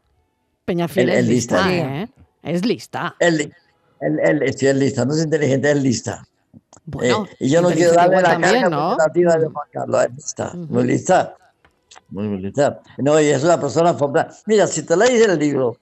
Peñafiel 0.66 1.10
es, 1.10 1.28
lista, 1.28 1.72
¿eh? 1.72 2.10
Es 2.42 2.66
lista. 2.66 3.16
Él, 3.20 3.54
sí, 4.58 4.66
es 4.66 4.76
lista, 4.76 5.06
no 5.06 5.14
es 5.14 5.24
inteligente, 5.24 5.70
es 5.70 5.84
lista. 5.84 6.24
Bueno, 6.86 7.28
eh, 7.30 7.36
y 7.42 7.50
yo 7.52 7.62
no 7.62 7.70
quiero 7.70 7.94
darle 7.94 8.20
la 8.20 8.40
carga 8.40 8.68
¿no? 8.68 8.98
peyorativa 8.98 9.38
de 9.38 9.48
Juan 9.50 9.68
Carlos, 9.72 10.04
es 10.04 10.16
lista, 10.16 10.52
muy 10.56 10.84
lista. 10.84 11.36
Muy, 12.10 12.40
lista. 12.40 12.82
No, 12.98 13.22
y 13.22 13.28
es 13.28 13.44
una 13.44 13.62
persona 13.62 13.94
formada. 13.94 14.34
Mira, 14.48 14.66
si 14.66 14.82
te 14.82 14.98
lees 14.98 15.28
el 15.28 15.38
libro, 15.38 15.78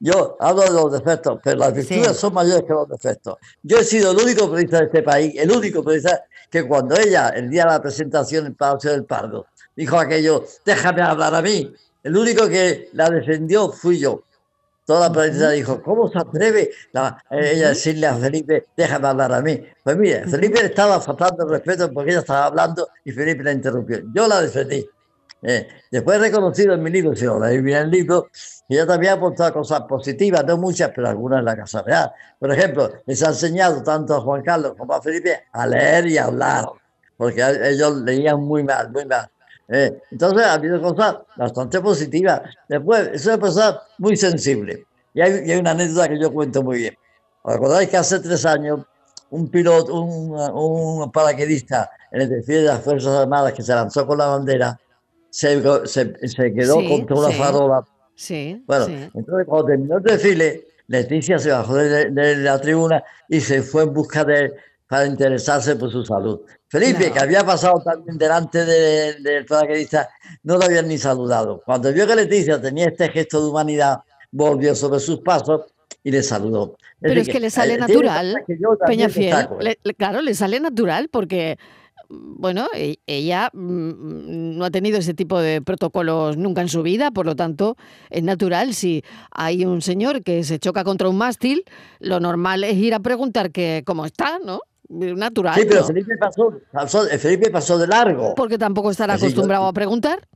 Yo 0.00 0.36
hablo 0.40 0.62
de 0.62 0.70
los 0.70 0.92
defectos, 0.92 1.40
pero 1.42 1.56
las 1.56 1.72
virtudes 1.72 2.16
son 2.16 2.34
mayores 2.34 2.64
que 2.64 2.72
los 2.72 2.88
defectos. 2.88 3.36
Yo 3.62 3.78
he 3.78 3.84
sido 3.84 4.10
el 4.10 4.18
único 4.18 4.50
periodista 4.50 4.78
de 4.80 4.84
este 4.86 5.02
país, 5.02 5.34
el 5.36 5.50
único 5.50 5.82
periodista 5.82 6.24
que 6.50 6.66
cuando 6.66 6.96
ella, 6.96 7.30
el 7.30 7.48
día 7.48 7.64
de 7.64 7.70
la 7.70 7.82
presentación 7.82 8.46
en 8.46 8.54
Palacio 8.54 8.90
del 8.90 9.04
Pardo, 9.04 9.46
dijo 9.74 9.98
aquello, 9.98 10.44
déjame 10.64 11.02
hablar 11.02 11.34
a 11.34 11.42
mí, 11.42 11.72
el 12.02 12.16
único 12.16 12.48
que 12.48 12.90
la 12.92 13.08
defendió 13.08 13.70
fui 13.70 13.98
yo. 13.98 14.22
Toda 14.84 15.08
la 15.08 15.14
prensa 15.14 15.50
dijo, 15.50 15.82
¿cómo 15.82 16.10
se 16.10 16.18
atreve 16.18 16.70
ella 17.30 17.66
a 17.66 17.68
decirle 17.70 18.06
a 18.06 18.16
Felipe, 18.16 18.66
déjame 18.76 19.08
hablar 19.08 19.32
a 19.32 19.40
mí? 19.40 19.58
Pues 19.82 19.96
mire, 19.96 20.28
Felipe 20.28 20.60
le 20.60 20.66
estaba 20.66 21.00
faltando 21.00 21.44
el 21.44 21.50
respeto 21.50 21.90
porque 21.90 22.10
ella 22.10 22.20
estaba 22.20 22.44
hablando 22.46 22.88
y 23.02 23.12
Felipe 23.12 23.42
la 23.42 23.52
interrumpió. 23.52 24.00
Yo 24.12 24.28
la 24.28 24.42
defendí. 24.42 24.86
Eh, 25.46 25.68
después 25.90 26.18
reconocido 26.18 26.72
en 26.72 26.82
mi 26.82 26.90
libro, 26.90 27.14
si 27.14 27.26
lo 27.26 27.38
leí 27.38 27.60
bien 27.60 27.82
el 27.82 27.90
libro, 27.90 28.28
que 28.66 28.74
ella 28.74 28.86
también 28.86 29.12
ha 29.12 29.16
aportado 29.16 29.52
cosas 29.52 29.82
positivas, 29.82 30.42
no 30.46 30.56
muchas, 30.56 30.90
pero 30.94 31.08
algunas 31.08 31.40
en 31.40 31.44
la 31.44 31.56
Casa 31.56 31.82
Real. 31.82 32.10
Por 32.38 32.50
ejemplo, 32.50 32.90
les 33.04 33.22
ha 33.22 33.28
enseñado 33.28 33.82
tanto 33.82 34.16
a 34.16 34.20
Juan 34.22 34.42
Carlos 34.42 34.72
como 34.78 34.94
a 34.94 35.02
Felipe 35.02 35.44
a 35.52 35.66
leer 35.66 36.06
y 36.06 36.16
a 36.16 36.24
hablar, 36.24 36.64
porque 37.18 37.42
ellos 37.62 37.94
leían 37.96 38.40
muy 38.40 38.64
mal, 38.64 38.90
muy 38.90 39.04
mal. 39.04 39.28
Eh, 39.68 40.00
entonces 40.10 40.46
ha 40.46 40.54
habido 40.54 40.80
cosas 40.80 41.16
bastante 41.36 41.78
positivas. 41.80 42.40
Después, 42.66 43.10
es 43.12 43.26
una 43.26 43.38
persona 43.38 43.80
muy 43.98 44.16
sensible. 44.16 44.86
Y 45.12 45.20
hay, 45.20 45.58
una 45.58 45.72
anécdota 45.72 46.08
que 46.08 46.18
yo 46.18 46.32
cuento 46.32 46.62
muy 46.62 46.78
bien. 46.78 46.96
¿Os 47.42 47.54
acordáis 47.54 47.90
que 47.90 47.98
hace 47.98 48.18
tres 48.20 48.46
años 48.46 48.80
un 49.30 49.48
piloto, 49.48 49.94
un, 50.00 51.12
paraquedista 51.12 51.90
en 52.10 52.22
el 52.22 52.28
desfile 52.30 52.58
de 52.60 52.68
las 52.68 52.80
Fuerzas 52.80 53.12
Armadas 53.14 53.52
que 53.52 53.62
se 53.62 53.74
lanzó 53.74 54.06
con 54.06 54.18
la 54.18 54.26
bandera, 54.26 54.78
se, 55.34 56.28
se, 56.28 56.54
quedó 56.54 56.76
contra 56.88 57.16
una 57.16 57.30
farola? 57.30 57.84
Sí. 58.14 58.62
Bueno, 58.66 58.86
entonces 58.86 59.46
cuando 59.46 59.66
terminó 59.66 59.96
el 59.98 60.02
desfile, 60.04 60.68
Leticia 60.86 61.38
se 61.38 61.50
bajó 61.50 61.74
de, 61.74 62.10
de, 62.10 62.36
la 62.36 62.60
tribuna 62.60 63.02
y 63.28 63.40
se 63.40 63.62
fue 63.62 63.82
en 63.82 63.92
busca 63.92 64.24
de 64.24 64.52
para 64.86 65.06
interesarse 65.06 65.74
por 65.74 65.90
su 65.90 66.04
salud. 66.04 66.42
Felipe, 66.68 67.10
que 67.10 67.18
había 67.18 67.44
pasado 67.44 67.82
también 67.84 68.16
delante 68.16 68.64
del 68.64 69.22
de, 69.22 69.44
paracaidista, 69.44 70.08
no 70.44 70.56
lo 70.56 70.64
habían 70.64 70.86
ni 70.86 70.98
saludado. 70.98 71.62
Cuando 71.64 71.92
vio 71.92 72.06
que 72.06 72.14
Leticia 72.14 72.60
tenía 72.60 72.86
este 72.86 73.08
gesto 73.08 73.42
de 73.42 73.50
humanidad, 73.50 74.00
volvió 74.30 74.74
sobre 74.74 75.00
sus 75.00 75.20
pasos 75.20 75.62
y 76.04 76.12
le 76.12 76.22
saludó. 76.22 76.76
Pero 77.00 77.20
es 77.20 77.28
que, 77.28 77.40
le 77.40 77.50
sale 77.50 77.74
eh, 77.74 77.78
natural, 77.78 78.44
Peñafiel. 78.86 79.48
claro, 79.96 80.22
le 80.22 80.34
sale 80.34 80.60
natural 80.60 81.08
porque 81.10 81.58
bueno, 82.20 82.68
e, 82.74 82.98
ella 83.06 83.50
mm, 83.52 84.56
no 84.56 84.64
ha 84.64 84.70
tenido 84.70 84.98
ese 84.98 85.14
tipo 85.14 85.38
de 85.38 85.62
protocolos 85.62 86.36
nunca 86.36 86.60
en 86.62 86.68
su 86.68 86.82
vida, 86.82 87.10
por 87.10 87.26
lo 87.26 87.36
tanto, 87.36 87.76
es 88.10 88.22
natural. 88.22 88.74
Si 88.74 89.02
hay 89.30 89.64
un 89.64 89.82
señor 89.82 90.22
que 90.22 90.44
se 90.44 90.58
choca 90.58 90.84
contra 90.84 91.08
un 91.08 91.16
mástil, 91.16 91.64
lo 92.00 92.20
normal 92.20 92.64
es 92.64 92.76
ir 92.76 92.94
a 92.94 93.00
preguntar 93.00 93.50
que 93.50 93.82
cómo 93.84 94.06
está, 94.06 94.38
¿no? 94.44 94.60
natural. 94.88 95.54
Sí, 95.54 95.66
pero 95.68 95.84
Felipe, 95.84 96.16
pasó, 96.18 97.06
Felipe 97.18 97.50
pasó 97.50 97.78
de 97.78 97.86
largo. 97.86 98.34
Porque 98.34 98.58
tampoco 98.58 98.90
estará 98.90 99.14
acostumbrado 99.14 99.66
a 99.66 99.72
preguntar. 99.72 100.28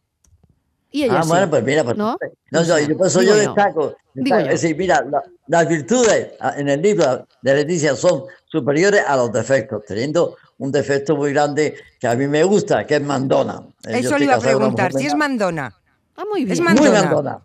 Y 0.91 1.05
ella 1.05 1.21
ah, 1.21 1.25
bueno, 1.27 1.51
pues 1.51 1.63
mira, 1.65 1.85
pues, 1.85 1.97
¿no? 1.97 2.17
no, 2.51 2.63
yo, 2.63 2.97
por 2.97 3.09
eso 3.09 3.23
yo 3.23 3.37
destaco. 3.37 3.95
es 4.15 4.49
decir, 4.49 4.77
mira, 4.77 5.05
las 5.47 5.69
virtudes 5.69 6.31
ah, 6.41 6.55
en 6.57 6.69
el 6.69 6.81
libro 6.81 7.27
de 7.43 7.55
Leticia 7.55 7.95
son 7.95 8.25
superiores 8.47 9.03
a 9.07 9.17
los 9.17 9.31
defectos, 9.31 9.83
teniendo 9.87 10.37
un 10.59 10.73
defecto 10.73 11.15
muy 11.15 11.33
grande 11.33 11.75
que 12.01 12.07
a 12.07 12.15
mí 12.15 12.27
me 12.27 12.43
gusta, 12.43 12.87
que 12.87 12.97
es 12.97 13.03
mandona. 13.03 13.63
Eh, 13.87 13.99
eso 13.99 14.19
le 14.19 14.25
iba 14.25 14.37
a 14.37 14.41
preguntar, 14.41 14.93
si 14.93 15.07
es 15.07 15.15
mandona. 15.15 15.75
Ah, 16.17 16.25
muy 16.29 16.45
bien. 16.45 16.53
Es 16.53 16.61
mandona. 16.61 16.91
Muy 16.91 16.99
mandona. 16.99 17.41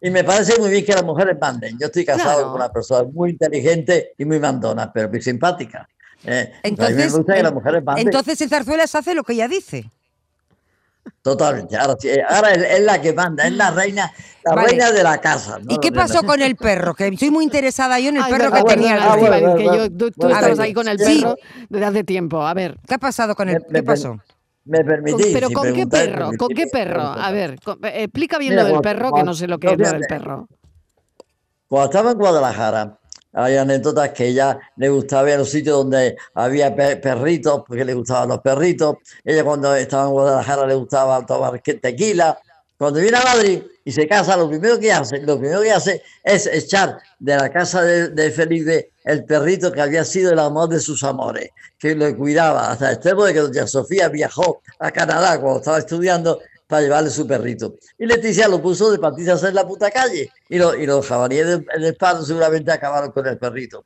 Y 0.00 0.10
me 0.10 0.24
parece 0.24 0.58
muy 0.58 0.70
bien 0.70 0.84
que 0.84 0.92
las 0.92 1.04
mujeres 1.04 1.36
manden. 1.40 1.78
Yo 1.78 1.86
estoy 1.86 2.04
casado 2.04 2.46
con 2.46 2.54
una 2.56 2.72
persona 2.72 3.08
muy 3.08 3.30
inteligente 3.30 4.12
y 4.18 4.24
muy 4.24 4.40
mandona, 4.40 4.92
pero 4.92 5.08
muy 5.08 5.22
simpática. 5.22 5.88
Eh, 6.24 6.52
entonces, 6.64 7.14
entonces 7.96 8.40
en 8.40 8.48
Zarzuela 8.48 8.86
se 8.86 8.98
hace 8.98 9.14
lo 9.14 9.22
que 9.22 9.32
ella 9.34 9.46
dice. 9.46 9.90
Totalmente. 11.22 11.76
Ahora, 11.76 11.96
ahora 12.28 12.52
es, 12.52 12.82
la 12.82 13.00
que 13.00 13.12
manda, 13.12 13.46
es 13.46 13.52
la 13.52 13.70
reina, 13.74 14.12
la 14.44 14.54
reina 14.54 14.90
de 14.90 15.02
la 15.02 15.20
casa. 15.20 15.58
¿Y 15.68 15.78
qué 15.78 15.92
pasó 15.92 16.22
con 16.24 16.42
el 16.42 16.56
perro? 16.56 16.94
Que 16.94 17.08
estoy 17.08 17.30
muy 17.30 17.44
interesada 17.44 17.98
yo 18.00 18.08
en 18.08 18.16
el 18.16 18.24
perro 18.24 18.52
que 18.52 18.62
tenía. 18.64 18.98
Ah, 19.00 19.16
que 19.56 19.64
yo, 19.64 19.90
tú, 19.90 20.06
estabas 20.06 20.58
ahí 20.58 20.72
con 20.72 20.88
el 20.88 20.98
perro 20.98 21.36
desde 21.68 21.84
hace 21.86 22.04
tiempo. 22.04 22.42
A 22.42 22.54
ver. 22.54 22.76
¿Qué 22.86 22.94
ha 22.94 22.98
pasado 22.98 23.34
con 23.34 23.48
el 23.48 23.64
¿Qué 23.72 23.82
pasó? 23.82 24.18
Me 24.64 24.84
permitís. 24.84 25.28
¿Pero 25.32 25.50
con 25.50 25.72
qué 25.72 25.86
perro? 25.86 26.30
¿Con 26.36 26.48
qué 26.48 26.66
perro? 26.66 27.02
A 27.02 27.30
ver, 27.30 27.58
explica 27.94 28.38
bien 28.38 28.56
lo 28.56 28.64
del 28.64 28.80
perro, 28.80 29.12
que 29.12 29.22
no 29.22 29.34
sé 29.34 29.46
lo 29.46 29.58
que 29.58 29.72
es 29.72 29.78
lo 29.78 29.90
del 29.90 30.02
perro. 30.08 30.48
Cuando 31.68 31.90
estaba 31.90 32.10
en 32.10 32.18
Guadalajara, 32.18 32.98
hay 33.32 33.56
anécdotas 33.56 34.10
que 34.10 34.28
ella 34.28 34.58
le 34.76 34.88
gustaba 34.90 35.28
ir 35.28 35.34
a 35.36 35.38
los 35.38 35.50
sitios 35.50 35.78
donde 35.78 36.16
había 36.34 36.74
perritos, 36.74 37.62
porque 37.66 37.84
le 37.84 37.94
gustaban 37.94 38.28
los 38.28 38.40
perritos. 38.40 38.96
Ella 39.24 39.44
cuando 39.44 39.74
estaba 39.74 40.04
en 40.04 40.10
Guadalajara 40.10 40.66
le 40.66 40.74
gustaba 40.74 41.24
tomar 41.24 41.60
tequila. 41.60 42.38
Cuando 42.76 42.98
viene 42.98 43.16
a 43.16 43.22
Madrid 43.22 43.62
y 43.84 43.92
se 43.92 44.08
casa, 44.08 44.36
lo 44.36 44.48
primero 44.48 44.78
que 44.78 44.92
hace, 44.92 45.20
lo 45.20 45.38
primero 45.38 45.62
que 45.62 45.70
hace 45.70 46.02
es 46.24 46.46
echar 46.46 46.98
de 47.20 47.36
la 47.36 47.48
casa 47.48 47.82
de, 47.82 48.30
Felipe 48.32 48.90
el 49.04 49.24
perrito 49.24 49.70
que 49.70 49.80
había 49.80 50.04
sido 50.04 50.32
el 50.32 50.38
amor 50.40 50.68
de 50.68 50.80
sus 50.80 51.04
amores, 51.04 51.50
que 51.78 51.94
lo 51.94 52.16
cuidaba 52.16 52.72
hasta 52.72 52.88
el 52.88 52.94
extremo 52.94 53.24
de 53.24 53.34
que 53.34 53.38
doña 53.38 53.66
Sofía 53.68 54.08
viajó 54.08 54.62
a 54.80 54.90
Canadá 54.90 55.40
cuando 55.40 55.60
estaba 55.60 55.78
estudiando 55.78 56.40
para 56.66 56.82
llevarle 56.82 57.10
su 57.10 57.26
perrito. 57.26 57.76
Y 57.98 58.06
Leticia 58.06 58.48
lo 58.48 58.62
puso 58.62 58.90
de 58.90 58.98
patizas 58.98 59.42
en 59.44 59.54
la 59.54 59.66
puta 59.66 59.90
calle. 59.90 60.30
Y, 60.48 60.56
y 60.56 60.86
los 60.86 61.06
jabalíes 61.06 61.46
del, 61.46 61.84
espalda 61.84 62.24
seguramente 62.24 62.72
acabaron 62.72 63.10
con 63.12 63.26
el 63.26 63.38
perrito. 63.38 63.84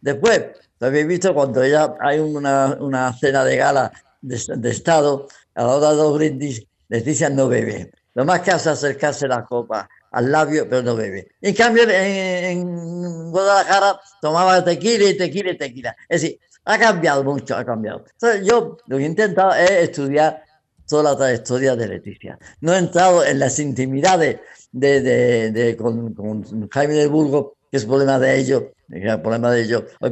Después, 0.00 0.42
lo 0.80 0.86
habéis 0.86 1.06
visto 1.06 1.32
cuando 1.32 1.62
ella 1.62 1.94
hay 2.00 2.18
una, 2.18 2.76
una 2.80 3.12
cena 3.12 3.44
de 3.44 3.56
gala 3.56 3.92
de, 4.20 4.70
Estado, 4.70 5.28
a 5.54 5.62
la 5.62 5.68
hora 5.68 5.90
de 5.90 5.96
los 5.96 6.14
brindis, 6.14 6.66
Leticia 6.88 7.28
no 7.30 7.48
bebe. 7.48 7.92
Lo 8.14 8.24
más 8.24 8.40
que 8.40 8.50
hace 8.50 8.70
es 8.70 8.78
acercarse 8.78 9.26
la 9.26 9.44
copa 9.44 9.88
al 10.12 10.30
labio, 10.30 10.68
pero 10.68 10.82
no 10.82 10.94
bebe. 10.94 11.32
En 11.40 11.54
cambio, 11.54 11.84
en, 11.88 13.30
Guadalajara 13.30 14.00
tomaba 14.20 14.62
tequila 14.62 15.10
y 15.10 15.16
tequila 15.16 15.50
y 15.50 15.58
tequila. 15.58 15.96
Es 16.08 16.22
decir, 16.22 16.38
ha 16.64 16.78
cambiado 16.78 17.24
mucho, 17.24 17.56
ha 17.56 17.64
cambiado. 17.64 18.04
Entonces, 18.12 18.46
yo 18.46 18.76
lo 18.86 18.96
que 18.96 19.02
he 19.02 19.06
intentado 19.06 19.54
es 19.54 19.70
estudiar 19.70 20.43
toda 20.86 21.02
la 21.02 21.16
trayectoria 21.16 21.76
de 21.76 21.88
Leticia. 21.88 22.38
No 22.60 22.74
he 22.74 22.78
entrado 22.78 23.24
en 23.24 23.38
las 23.38 23.58
intimidades 23.58 24.40
de, 24.72 25.76
con, 25.78 26.68
Jaime 26.70 26.94
de 26.94 27.06
Burgos, 27.06 27.52
que 27.70 27.78
es 27.78 27.84
problema 27.84 28.18
de 28.18 28.38
ellos, 28.38 28.64
el 28.90 29.20
problema 29.20 29.50
de 29.50 29.62
ellos. 29.62 29.84
A 30.00 30.08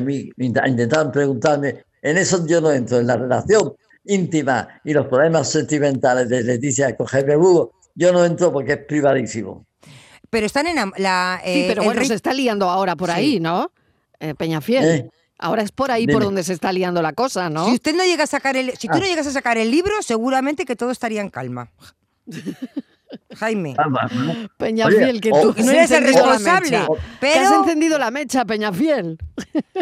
mí 0.00 0.30
intentaron 0.36 1.12
preguntarme, 1.12 1.84
en 2.02 2.18
eso 2.18 2.46
yo 2.46 2.60
no 2.60 2.72
entro, 2.72 2.98
en 2.98 3.06
la 3.06 3.16
relación 3.16 3.74
íntima 4.04 4.80
y 4.84 4.92
los 4.92 5.06
problemas 5.06 5.50
sentimentales 5.50 6.28
de 6.28 6.42
Leticia 6.42 6.96
con 6.96 7.06
Jaime 7.06 7.36
Burgos, 7.36 7.70
yo 7.94 8.12
no 8.12 8.24
entro 8.24 8.52
porque 8.52 8.72
es 8.72 8.84
privadísimo. 8.86 9.66
Pero 10.30 10.46
están 10.46 10.66
en 10.66 10.76
la... 10.98 11.40
sí, 11.44 11.64
pero 11.68 11.84
bueno, 11.84 12.04
se 12.04 12.14
está 12.14 12.32
liando 12.32 12.68
ahora 12.68 12.96
por 12.96 13.10
ahí, 13.10 13.40
¿no? 13.40 13.72
Eh, 14.20 14.34
Peñafiel. 14.34 14.84
¿Eh? 14.84 15.10
Ahora 15.38 15.62
es 15.62 15.70
por 15.70 15.92
ahí 15.92 16.06
por 16.06 16.24
donde 16.24 16.42
se 16.42 16.52
está 16.52 16.72
liando 16.72 17.00
la 17.00 17.12
cosa, 17.12 17.48
¿no? 17.48 17.66
Si 17.66 17.74
usted 17.74 17.94
no 17.94 18.04
llega 18.04 18.24
a 18.24 18.26
sacar 18.26 18.56
el, 18.56 18.72
si 18.76 18.88
tú 18.88 18.98
no 18.98 19.04
ah. 19.04 19.06
llegas 19.06 19.26
a 19.28 19.30
sacar 19.30 19.56
el 19.56 19.70
libro, 19.70 20.02
seguramente 20.02 20.64
que 20.64 20.74
todo 20.74 20.90
estaría 20.90 21.20
en 21.20 21.30
calma. 21.30 21.70
Jaime. 23.36 23.74
Ah, 23.78 24.48
Peñafiel, 24.56 25.20
que 25.20 25.30
tú 25.30 25.54
no 25.56 25.70
eres 25.70 25.90
el 25.92 26.04
responsable. 26.04 26.80
Pero... 27.20 27.40
has 27.40 27.52
encendido 27.52 27.98
la 27.98 28.10
mecha, 28.10 28.44
Peñafiel. 28.44 29.16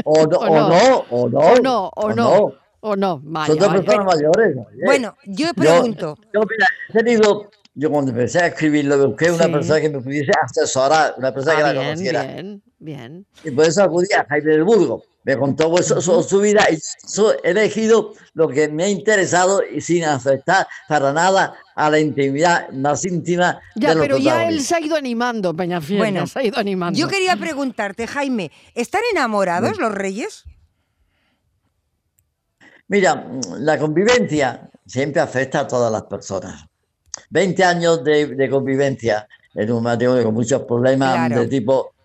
O 0.05 0.27
no, 0.27 0.37
o 0.39 0.49
no, 0.49 1.05
o 1.11 1.29
no. 1.29 1.39
O 1.41 1.61
no, 1.61 1.91
o 1.95 2.13
no. 2.13 2.53
O 2.81 2.95
no. 2.95 3.23
Son 3.47 3.59
dos 3.59 3.69
personas 3.69 4.07
mayores. 4.07 4.57
Bueno, 4.85 5.17
yo 5.25 5.53
pregunto. 5.55 6.17
Yo, 6.33 6.41
mira, 6.41 6.67
he 6.91 6.93
tenido, 6.93 7.51
yo 7.75 7.91
cuando 7.91 8.13
empecé 8.13 8.41
a 8.41 8.47
escribirlo, 8.49 9.09
busqué 9.09 9.31
una 9.31 9.49
persona 9.49 9.81
que 9.81 9.89
me 9.89 10.01
pudiese 10.01 10.31
asesorar, 10.41 11.15
una 11.17 11.33
persona 11.33 11.57
que 11.57 11.63
la 11.63 11.71
ah, 11.71 11.75
conociera. 11.75 12.23
Bien, 12.23 12.63
bien. 12.79 13.27
Y 13.43 13.51
por 13.51 13.65
eso 13.65 13.83
acudí 13.83 14.13
a 14.13 14.25
Jaime 14.29 14.53
del 14.53 14.65
Burgo 14.65 15.03
me 15.27 15.37
contó 15.37 15.77
eso, 15.77 16.01
su 16.23 16.41
vida 16.41 16.69
y 16.71 16.77
he 16.77 17.51
elegido 17.51 18.13
lo 18.35 18.49
que 18.49 18.69
me 18.69 18.85
ha 18.85 18.89
interesado 18.89 19.61
y 19.69 19.81
sin 19.81 20.05
afectar 20.05 20.69
para 20.89 21.13
nada 21.13 21.53
a 21.75 21.91
la 21.91 21.99
intimidad 21.99 22.71
más 22.71 23.05
íntima 23.05 23.61
ya, 23.75 23.95
pero 23.95 24.19
ya 24.19 24.47
él 24.47 24.63
se 24.63 24.77
ha 24.77 24.81
ido 24.81 24.95
animando, 24.95 25.53
Peñafiel, 25.53 25.99
bueno, 25.99 26.29
se 26.29 26.39
ha 26.39 26.45
ido 26.45 26.59
animando. 26.59 26.97
Yo 26.97 27.09
quería 27.09 27.37
preguntarte, 27.37 28.07
Jaime, 28.07 28.53
¿están 28.77 29.03
enamorados 29.11 29.79
los 29.79 29.93
reyes? 29.93 30.45
Mira, 32.87 33.27
la 33.59 33.79
convivencia 33.79 34.71
siempre 34.87 35.21
afecta 35.21 35.61
a 35.61 35.67
todas 35.67 35.91
las 35.91 36.05
personas. 36.05 36.67
20 37.31 37.65
años 37.65 38.05
de, 38.05 38.49
convivencia 38.49 39.27
en 39.57 39.73
un 39.73 39.83
matrimonio 39.83 40.23
con 40.23 40.35
muchos 40.35 40.63
problemas 40.63 41.31
de 41.31 41.49
tipo 41.49 41.96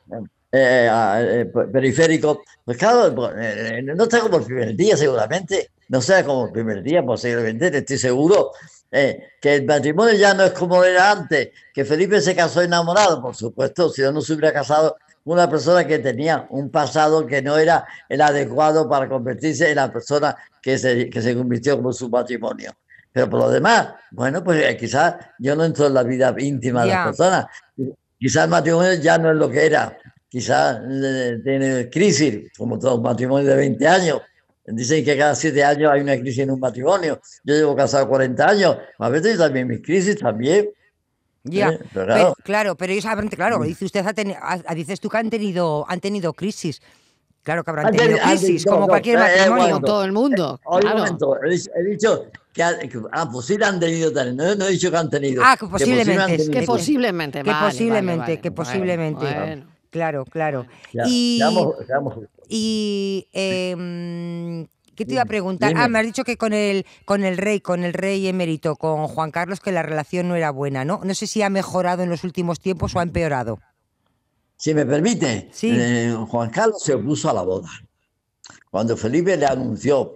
eh, 0.53 0.89
eh, 0.91 1.45
periférico, 1.71 2.43
pues 2.65 2.77
claro, 2.77 3.15
pues, 3.15 3.31
eh, 3.37 3.81
no 3.83 4.03
está 4.03 4.19
como 4.19 4.37
el 4.37 4.43
primer 4.43 4.75
día 4.75 4.97
seguramente, 4.97 5.71
no 5.87 6.01
sea 6.01 6.25
como 6.25 6.47
el 6.47 6.51
primer 6.51 6.83
día 6.83 7.03
posiblemente, 7.03 7.77
estoy 7.77 7.97
seguro. 7.97 8.51
Que 8.91 9.55
el 9.55 9.65
matrimonio 9.65 10.13
ya 10.15 10.33
no 10.33 10.43
es 10.43 10.51
como 10.51 10.83
era 10.83 11.11
antes, 11.11 11.51
que 11.73 11.85
Felipe 11.85 12.19
se 12.19 12.35
casó 12.35 12.61
enamorado, 12.61 13.21
por 13.21 13.33
supuesto, 13.33 13.89
si 13.89 14.01
no, 14.01 14.11
no 14.11 14.19
se 14.19 14.33
hubiera 14.33 14.51
casado 14.51 14.97
una 15.23 15.49
persona 15.49 15.87
que 15.87 15.99
tenía 15.99 16.45
un 16.49 16.69
pasado 16.69 17.25
que 17.25 17.41
no 17.41 17.57
era 17.57 17.87
el 18.09 18.19
adecuado 18.19 18.89
para 18.89 19.07
convertirse 19.07 19.69
en 19.69 19.77
la 19.77 19.89
persona 19.93 20.35
que 20.61 20.77
se, 20.77 21.09
que 21.09 21.21
se 21.21 21.33
convirtió 21.33 21.77
como 21.77 21.93
su 21.93 22.09
matrimonio. 22.09 22.73
Pero 23.13 23.29
por 23.29 23.39
lo 23.39 23.49
demás, 23.49 23.93
bueno, 24.11 24.43
pues 24.43 24.75
quizás 24.75 25.15
yo 25.39 25.55
no 25.55 25.63
entro 25.63 25.87
en 25.87 25.93
la 25.93 26.03
vida 26.03 26.33
íntima 26.37 26.81
de 26.81 26.89
las 26.89 27.07
personas. 27.07 27.45
Quizás 28.19 28.43
el 28.43 28.49
matrimonio 28.49 28.93
ya 28.95 29.17
no 29.17 29.31
es 29.31 29.37
lo 29.37 29.49
que 29.49 29.65
era 29.65 29.97
quizás 30.31 30.79
eh, 30.89 31.41
tiene 31.43 31.89
crisis, 31.89 32.49
como 32.57 32.79
todo 32.79 33.01
matrimonio 33.01 33.49
de 33.49 33.55
20 33.57 33.87
años. 33.87 34.21
Dicen 34.65 35.03
que 35.03 35.17
cada 35.17 35.35
7 35.35 35.61
años 35.61 35.91
hay 35.91 36.01
una 36.01 36.17
crisis 36.17 36.39
en 36.39 36.51
un 36.51 36.59
matrimonio. 36.59 37.19
Yo 37.43 37.53
llevo 37.53 37.75
casado 37.75 38.07
40 38.07 38.47
años, 38.47 38.77
a 38.97 39.09
veces 39.09 39.37
también 39.37 39.67
mis 39.67 39.81
crisis 39.81 40.17
también. 40.17 40.69
Ya, 41.43 41.69
¿Eh? 41.69 41.79
pero 41.93 42.35
claro. 42.43 42.75
Pero, 42.75 42.93
ellos 42.93 43.05
claro, 43.35 43.59
mm. 43.59 43.63
dice 43.63 43.85
usted, 43.85 44.05
dices 44.73 45.01
tú 45.01 45.09
que 45.09 45.17
han 45.17 45.29
tenido, 45.29 45.85
han 45.89 45.99
tenido 45.99 46.31
crisis. 46.31 46.81
Claro 47.43 47.63
que 47.63 47.71
habrán 47.71 47.91
tenido 47.91 48.19
crisis, 48.19 48.65
como 48.65 48.87
cualquier 48.87 49.17
eh, 49.17 49.49
matrimonio. 49.49 49.79
todo 49.79 50.05
el 50.05 50.11
mundo. 50.13 50.61
momento, 50.63 51.37
he, 51.43 51.83
dicho 51.83 52.27
que, 52.53 52.63
ah, 53.11 53.29
pues 53.29 53.47
sí 53.47 53.57
han 53.61 53.79
tenido, 53.79 54.11
no, 54.11 54.55
no, 54.55 54.65
he 54.67 54.71
dicho 54.71 54.91
que 54.91 54.97
han 54.97 55.09
tenido. 55.09 55.41
Ah, 55.43 55.57
que 55.59 55.65
posiblemente. 55.65 56.49
Que 56.51 56.61
posiblemente, 56.61 57.43
que 57.43 57.51
posiblemente, 57.51 58.39
que 58.39 58.51
posiblemente. 58.51 59.65
Claro, 59.91 60.25
claro. 60.25 60.65
y, 61.05 61.41
y 62.47 63.27
em, 63.33 64.65
¿qué 64.95 65.05
te 65.05 65.13
iba 65.13 65.21
a 65.21 65.25
preguntar? 65.25 65.73
Ah, 65.75 65.89
me 65.89 65.99
has 65.99 66.05
dicho 66.05 66.23
que 66.23 66.37
con 66.37 66.53
el, 66.53 66.85
con 67.03 67.25
el 67.25 67.37
rey, 67.37 67.59
con 67.59 67.83
el 67.83 67.93
rey 67.93 68.25
emérito, 68.27 68.77
con 68.77 69.07
Juan 69.07 69.31
Carlos, 69.31 69.59
que 69.59 69.73
la 69.73 69.83
relación 69.83 70.29
no 70.29 70.35
era 70.35 70.49
buena, 70.49 70.85
¿no? 70.85 71.01
No 71.03 71.13
sé 71.13 71.27
si 71.27 71.41
ha 71.41 71.49
mejorado 71.49 72.03
en 72.03 72.09
los 72.09 72.23
últimos 72.23 72.61
tiempos 72.61 72.95
o 72.95 72.99
ha 72.99 73.03
empeorado. 73.03 73.59
Si 74.55 74.73
me 74.73 74.85
permite, 74.85 75.51
eh, 75.61 76.15
Juan 76.29 76.49
Carlos 76.51 76.81
se 76.81 76.93
opuso 76.93 77.29
a 77.29 77.33
la 77.33 77.41
boda. 77.41 77.69
Cuando 78.69 78.95
Felipe 78.95 79.35
le 79.35 79.45
anunció 79.45 80.13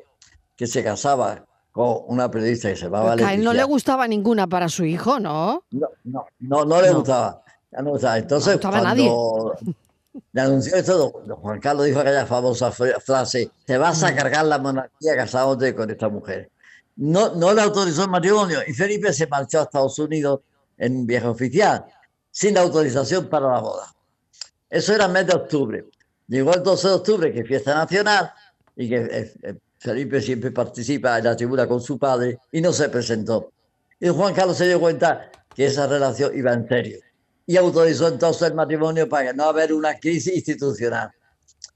que 0.56 0.68
se 0.68 0.84
casaba 0.84 1.46
con 1.72 1.98
una 2.08 2.32
periodista 2.32 2.70
que 2.70 2.78
se 2.78 2.86
llamaba 2.86 3.14
A 3.14 3.34
él 3.34 3.44
no 3.44 3.52
le 3.52 3.64
gustaba 3.66 4.08
ninguna 4.08 4.48
para 4.48 4.70
su 4.70 4.86
hijo, 4.86 5.20
¿no? 5.20 5.66
No, 5.72 5.88
no, 6.06 6.26
no, 6.40 6.64
no 6.64 6.82
le 6.82 6.94
gustaba. 6.94 7.44
Entonces, 7.78 8.58
cuando 8.62 9.56
le 10.32 10.42
anunció 10.42 10.76
esto, 10.76 11.24
Juan 11.42 11.60
Carlos 11.60 11.86
dijo 11.86 12.00
aquella 12.00 12.26
famosa 12.26 12.72
frase, 12.72 13.52
te 13.66 13.78
vas 13.78 14.02
a 14.04 14.12
mm. 14.12 14.16
cargar 14.16 14.46
la 14.46 14.58
monarquía 14.60 15.16
casándote 15.16 15.76
con 15.76 15.90
esta 15.90 16.08
mujer. 16.08 16.50
No, 16.96 17.36
no 17.36 17.54
le 17.54 17.62
autorizó 17.62 18.04
el 18.04 18.10
matrimonio 18.10 18.60
y 18.66 18.74
Felipe 18.74 19.12
se 19.12 19.28
marchó 19.28 19.60
a 19.60 19.64
Estados 19.64 20.00
Unidos 20.00 20.40
en 20.78 20.96
un 20.98 21.06
viaje 21.06 21.28
oficial, 21.28 21.86
sin 22.32 22.58
autorización 22.58 23.28
para 23.28 23.50
la 23.52 23.60
boda. 23.60 23.94
Eso 24.70 24.94
era 24.94 25.06
el 25.06 25.12
mes 25.12 25.28
de 25.28 25.34
octubre. 25.34 25.86
Llegó 26.28 26.54
el 26.54 26.64
12 26.64 26.88
de 26.88 26.94
octubre, 26.94 27.34
que 27.34 27.42
es 27.42 27.48
fiesta 27.48 27.76
nacional, 27.76 28.32
y 28.76 28.90
que 28.90 28.96
eh, 28.96 29.34
eh, 29.44 29.56
Felipe 29.78 30.22
siempre 30.22 30.52
participa 30.52 31.18
en 31.18 31.26
la 31.26 31.36
tribuna 31.36 31.68
con 31.68 31.82
su 31.82 32.00
padre, 32.00 32.40
y 32.52 32.62
no 32.62 32.72
se 32.72 32.90
presentó. 32.90 33.52
Y 34.00 34.10
Juan 34.10 34.34
Carlos 34.34 34.58
se 34.58 34.68
dio 34.68 34.80
cuenta 34.80 35.30
que 35.54 35.66
esa 35.66 35.88
relación 35.88 36.36
iba 36.38 36.54
en 36.54 36.68
serio 36.68 37.05
y 37.48 37.58
autorizó 37.58 38.08
entonces 38.08 38.50
el 38.50 38.56
matrimonio 38.56 39.08
para 39.08 39.34
no 39.34 39.46
haber 39.46 39.74
una 39.74 39.98
crisis 40.00 40.36
institucional. 40.36 41.12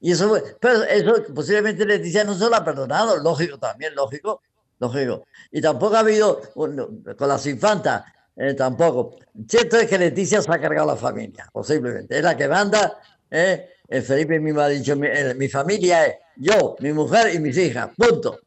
Y 0.01 0.11
eso, 0.11 0.41
pero 0.59 0.83
eso 0.83 1.23
posiblemente 1.33 1.85
Leticia 1.85 2.23
no 2.23 2.33
se 2.33 2.49
lo 2.49 2.55
ha 2.55 2.63
perdonado, 2.63 3.17
lógico 3.17 3.57
también, 3.57 3.93
lógico, 3.95 4.41
lógico. 4.79 5.25
Y 5.51 5.61
tampoco 5.61 5.95
ha 5.95 5.99
habido, 5.99 6.41
con 6.53 7.03
las 7.19 7.45
infantas, 7.45 8.03
eh, 8.35 8.53
tampoco. 8.53 9.17
Cierto 9.47 9.77
es 9.77 9.88
que 9.88 9.97
Leticia 9.97 10.41
se 10.41 10.51
ha 10.51 10.59
cargado 10.59 10.88
la 10.88 10.95
familia, 10.95 11.49
posiblemente. 11.51 12.17
Es 12.17 12.23
la 12.23 12.38
que 12.38 12.47
manda, 12.47 12.97
eh, 13.29 13.69
Felipe 14.01 14.39
mismo 14.39 14.61
ha 14.61 14.69
dicho, 14.69 14.95
mi, 14.95 15.07
eh, 15.07 15.33
mi 15.35 15.49
familia 15.49 16.05
es 16.05 16.15
yo, 16.38 16.75
mi 16.79 16.93
mujer 16.93 17.35
y 17.35 17.39
mis 17.39 17.57
hijas, 17.57 17.89
punto. 17.98 18.39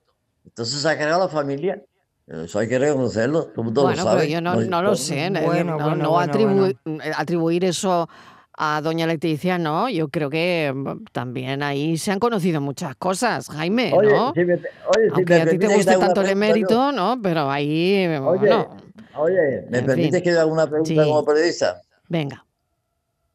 Entonces 0.46 0.80
se 0.80 0.88
ha 0.88 0.96
cargado 0.96 1.26
la 1.26 1.28
familia 1.28 1.82
eso 2.26 2.58
hay 2.58 2.68
que 2.68 2.78
reconocerlo, 2.78 3.52
como 3.54 3.72
todos 3.72 3.88
bueno, 3.88 4.04
pero 4.10 4.24
yo 4.24 4.40
no, 4.40 4.56
no 4.56 4.82
lo 4.82 4.96
sé, 4.96 5.30
bueno, 5.44 5.76
no, 5.76 5.96
no 5.96 6.18
atribuir, 6.18 6.76
atribuir 7.16 7.64
eso 7.64 8.08
a 8.56 8.80
doña 8.80 9.06
Leticia, 9.06 9.58
no, 9.58 9.88
yo 9.88 10.08
creo 10.08 10.30
que 10.30 10.72
mm, 10.74 11.04
también 11.12 11.62
ahí 11.62 11.96
se 11.96 12.12
han 12.12 12.18
conocido 12.18 12.60
muchas 12.60 12.94
cosas, 12.96 13.48
Jaime, 13.48 13.90
¿no? 13.90 14.30
Oye, 14.30 14.44
me, 14.44 14.54
oye, 14.54 15.08
Aunque 15.12 15.34
a 15.34 15.46
ti 15.46 15.58
te 15.58 15.66
guste 15.68 15.96
tanto 15.96 16.20
el 16.20 16.30
emérito, 16.30 16.92
¿no? 16.92 17.18
Pero 17.22 17.50
ahí, 17.50 18.06
oye, 18.06 18.66
Oye, 19.14 19.66
¿me 19.68 19.82
permite 19.82 20.22
que 20.22 20.30
haga 20.30 20.46
una 20.46 20.66
pregunta 20.66 21.04
como 21.04 21.24
periodista? 21.24 21.82
Venga. 22.08 22.44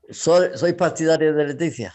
¿Soy, 0.09 0.49
¿Soy 0.55 0.73
partidario 0.73 1.33
de 1.33 1.45
Leticia? 1.45 1.93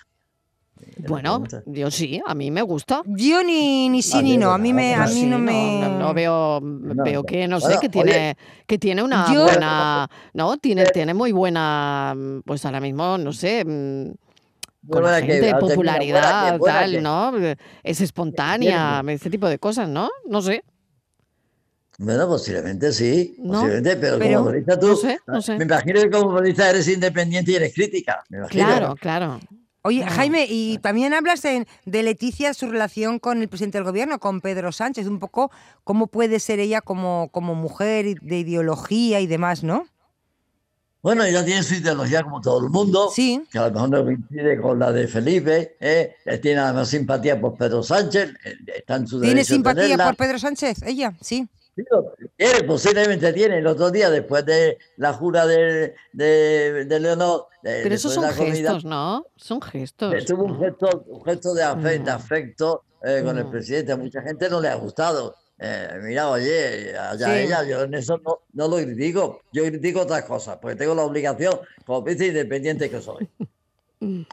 Bueno, 1.08 1.44
yo 1.66 1.90
sí, 1.90 2.20
a 2.24 2.34
mí 2.34 2.50
me 2.50 2.62
gusta. 2.62 3.02
Yo 3.06 3.42
ni, 3.42 3.88
ni 3.88 4.02
sí 4.02 4.22
ni 4.22 4.36
no, 4.36 4.50
a 4.52 4.58
mí, 4.58 4.72
me, 4.72 4.94
a 4.94 5.06
mí 5.06 5.24
no, 5.24 5.38
me... 5.38 5.88
No, 5.98 6.14
veo, 6.14 6.60
veo 6.62 7.24
que, 7.24 7.48
no 7.48 7.60
sé, 7.60 7.78
que 7.80 7.88
tiene, 7.88 8.36
que 8.66 8.78
tiene 8.78 9.02
una 9.02 9.32
buena... 9.32 10.08
No, 10.34 10.56
tiene, 10.58 10.84
tiene 10.86 11.14
muy 11.14 11.32
buena, 11.32 12.14
pues 12.44 12.64
ahora 12.64 12.80
mismo, 12.80 13.18
no 13.18 13.32
sé... 13.32 13.64
Mm, 13.64 14.12
con 14.88 15.04
la 15.04 15.22
gente, 15.22 15.54
popularidad, 15.60 16.58
tal, 16.58 17.02
¿no? 17.02 17.32
Es 17.84 18.00
espontánea, 18.00 19.02
ese 19.08 19.30
tipo 19.30 19.48
de 19.48 19.58
cosas, 19.58 19.88
¿no? 19.88 20.10
No 20.28 20.42
sé. 20.42 20.64
Bueno, 21.98 22.26
posiblemente 22.26 22.90
sí, 22.90 23.36
posiblemente, 23.46 23.96
pero, 23.96 24.18
como 24.18 24.46
periodista 24.46 24.78
tú, 24.78 24.98
no 25.26 25.40
sé, 25.40 25.56
me 25.56 25.64
imagino 25.64 26.00
que 26.00 26.10
como 26.10 26.34
periodista 26.34 26.70
eres 26.70 26.88
independiente 26.88 27.52
y 27.52 27.54
eres 27.56 27.74
crítica. 27.74 28.24
claro, 28.48 28.96
claro. 28.96 29.38
Oye, 29.84 30.04
Jaime, 30.04 30.46
y 30.48 30.78
también 30.78 31.12
hablas 31.12 31.42
de, 31.42 31.66
Leticia, 31.84 32.54
su 32.54 32.70
relación 32.70 33.18
con 33.18 33.42
el 33.42 33.48
presidente 33.48 33.78
del 33.78 33.84
gobierno, 33.84 34.20
con 34.20 34.40
Pedro 34.40 34.70
Sánchez, 34.70 35.08
un 35.08 35.18
poco 35.18 35.50
cómo 35.82 36.06
puede 36.06 36.38
ser 36.38 36.60
ella 36.60 36.80
como, 36.80 37.30
como 37.32 37.56
mujer 37.56 38.20
de 38.20 38.38
ideología 38.38 39.20
y 39.20 39.26
demás, 39.26 39.64
¿no? 39.64 39.86
Bueno, 41.02 41.24
ella 41.24 41.44
tiene 41.44 41.64
su 41.64 41.74
ideología 41.74 42.22
como 42.22 42.40
todo 42.40 42.64
el 42.64 42.70
mundo, 42.70 43.10
sí. 43.12 43.42
que 43.50 43.58
a 43.58 43.66
lo 43.66 43.72
mejor 43.72 43.90
no 43.90 44.04
coincide 44.04 44.60
con 44.60 44.78
la 44.78 44.92
de 44.92 45.08
Felipe, 45.08 45.76
¿eh? 45.80 46.14
tiene 46.40 46.60
además 46.60 46.88
simpatía 46.88 47.40
por 47.40 47.56
Pedro 47.56 47.82
Sánchez, 47.82 48.30
eh, 48.44 48.54
está 48.76 48.96
en 48.96 49.08
su 49.08 49.20
¿Tiene 49.20 49.42
simpatía 49.42 49.98
por 49.98 50.14
Pedro 50.14 50.38
Sánchez? 50.38 50.80
Ella, 50.84 51.12
sí. 51.20 51.48
Sí, 51.74 51.84
posiblemente 52.66 53.32
tiene. 53.32 53.58
El 53.58 53.66
otro 53.66 53.90
día, 53.90 54.10
después 54.10 54.44
de 54.44 54.78
la 54.96 55.12
jura 55.12 55.46
de, 55.46 55.94
de, 56.12 56.84
de 56.84 57.00
Leonor. 57.00 57.46
Pero 57.62 57.94
esos 57.94 58.12
son 58.12 58.30
gestos, 58.32 58.84
¿no? 58.84 59.26
Son 59.36 59.60
gestos. 59.62 60.24
Tuvo 60.26 60.44
un 60.44 60.58
gesto, 60.58 61.04
un 61.06 61.24
gesto 61.24 61.54
de 61.54 61.62
afecto, 61.62 62.84
eh, 63.02 63.22
con 63.24 63.38
el 63.38 63.46
presidente. 63.46 63.92
A 63.92 63.96
mucha 63.96 64.20
gente 64.22 64.50
no 64.50 64.60
le 64.60 64.68
ha 64.68 64.74
gustado. 64.74 65.36
Eh, 65.58 66.00
mira, 66.02 66.28
oye, 66.28 66.96
allá 66.98 67.40
ella, 67.40 67.62
yo 67.62 67.82
en 67.82 67.94
eso 67.94 68.18
no, 68.18 68.40
no 68.52 68.68
lo 68.68 68.76
critico. 68.76 69.42
Yo 69.52 69.64
critico 69.64 70.00
otras 70.00 70.24
cosas, 70.24 70.58
porque 70.60 70.76
tengo 70.76 70.94
la 70.94 71.04
obligación, 71.04 71.60
como 71.86 72.02
vice 72.02 72.26
independiente 72.26 72.90
que 72.90 73.00
soy. 73.00 73.28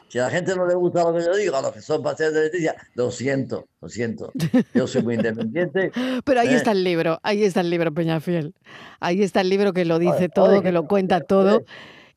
Si 0.08 0.18
a 0.18 0.24
la 0.24 0.30
gente 0.30 0.54
no 0.56 0.66
le 0.66 0.74
gusta 0.74 1.04
lo 1.04 1.14
que 1.14 1.24
yo 1.24 1.36
digo, 1.36 1.56
a 1.56 1.62
los 1.62 1.72
que 1.72 1.80
son 1.80 2.02
pacientes 2.02 2.34
de 2.34 2.42
Leticia, 2.42 2.76
lo 2.94 3.10
siento, 3.10 3.68
lo 3.80 3.88
siento. 3.88 4.32
Yo 4.74 4.86
soy 4.86 5.02
muy 5.02 5.14
independiente. 5.14 5.92
Pero 6.24 6.40
ahí 6.40 6.48
¿eh? 6.48 6.56
está 6.56 6.72
el 6.72 6.84
libro, 6.84 7.20
ahí 7.22 7.44
está 7.44 7.60
el 7.60 7.70
libro 7.70 7.92
Peñafiel. 7.92 8.54
Ahí 8.98 9.22
está 9.22 9.40
el 9.40 9.48
libro 9.48 9.72
que 9.72 9.84
lo 9.84 9.98
dice 9.98 10.28
todo, 10.28 10.62
que 10.62 10.72
lo 10.72 10.86
cuenta 10.86 11.20
todo 11.20 11.64